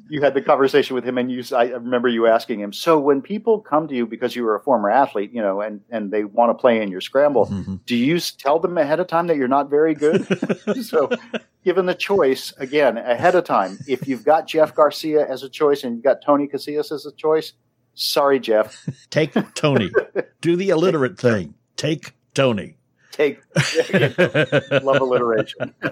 [0.09, 2.71] you had the conversation with him, and you, I remember you asking him.
[2.73, 5.81] So when people come to you because you were a former athlete, you know, and
[5.89, 7.75] and they want to play in your scramble, Mm-hmm.
[7.87, 10.25] do you tell them ahead of time that you're not very good?
[10.85, 11.09] so,
[11.65, 15.83] given the choice again ahead of time, if you've got Jeff Garcia as a choice
[15.83, 17.53] and you've got Tony Casillas as a choice,
[17.95, 19.91] sorry, Jeff, Take Tony.
[20.41, 21.53] Do the illiterate thing.
[21.75, 22.77] Take Tony.
[23.11, 23.39] take
[24.83, 25.73] love alliteration.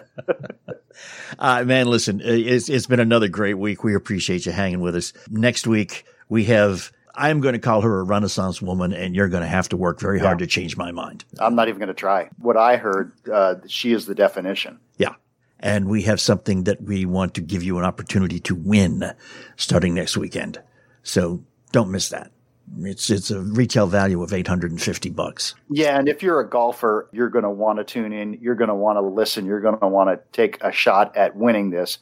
[1.39, 3.84] Uh, man, listen, it's, it's been another great week.
[3.84, 5.14] We appreciate you hanging with us.
[5.30, 9.41] Next week, we have, I'm going to call her a Renaissance woman, and you're going
[9.41, 11.24] to have to work very hard to change my mind.
[11.39, 12.30] I'm not even going to try.
[12.38, 14.80] What I heard, uh, she is the definition.
[14.97, 15.16] Yeah.
[15.60, 19.14] And we have something that we want to give you an opportunity to win
[19.56, 20.62] starting next weekend.
[21.04, 22.32] So don't miss that.
[22.80, 25.55] It's, it's a retail value of 850 bucks.
[25.69, 28.34] Yeah, and if you're a golfer, you're going to want to tune in.
[28.41, 29.45] You're going to want to listen.
[29.45, 31.97] You're going to want to take a shot at winning this.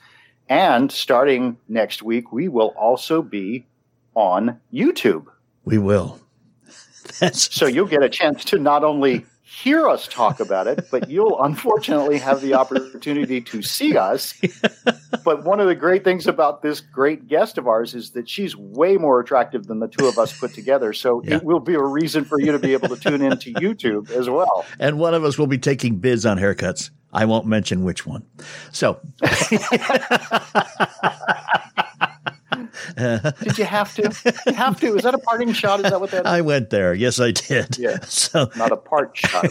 [0.47, 3.65] And starting next week, we will also be
[4.15, 5.26] on YouTube.
[5.65, 6.20] We will.
[7.20, 9.26] That's So you'll get a chance to not only
[9.64, 14.34] hear us talk about it, but you'll unfortunately have the opportunity to see us.
[15.24, 18.55] But one of the great things about this great guest of ours is that she's
[18.55, 20.93] way more attractive than the two of us put together.
[20.93, 21.36] So Yeah.
[21.38, 24.30] it will be a reason for you to be able to tune into YouTube as
[24.30, 24.66] well.
[24.80, 26.89] and one of us will be taking bids on haircuts.
[27.12, 28.24] I won't mention which one.
[28.72, 28.99] So
[32.97, 34.34] Did you have to?
[34.47, 34.95] You have to.
[34.95, 35.80] Is that a parting shot?
[35.80, 36.25] Is that what that is?
[36.25, 36.93] I went there.
[36.93, 37.77] Yes, I did.
[37.77, 37.97] Yeah.
[38.09, 39.45] So Not a part shot.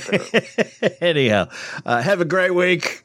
[1.01, 1.49] Anyhow,
[1.87, 3.05] uh, have a great week,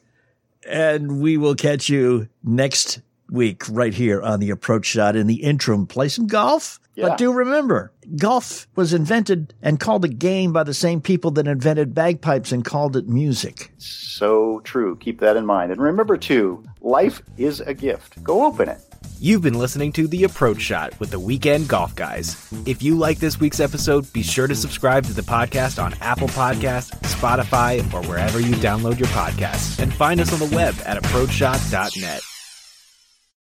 [0.68, 3.00] and we will catch you next
[3.30, 5.16] week right here on the approach shot.
[5.16, 6.80] In the interim, play some golf.
[6.96, 7.08] Yeah.
[7.08, 11.48] But do remember, golf was invented and called a game by the same people that
[11.48, 13.72] invented bagpipes and called it music.
[13.78, 14.96] So true.
[14.96, 15.72] Keep that in mind.
[15.72, 18.22] And remember, too, life is a gift.
[18.22, 18.80] Go open it.
[19.20, 22.36] You've been listening to The Approach Shot with the Weekend Golf Guys.
[22.66, 26.28] If you like this week's episode, be sure to subscribe to the podcast on Apple
[26.28, 29.78] Podcasts, Spotify, or wherever you download your podcasts.
[29.78, 32.33] And find us on the web at approachshot.net.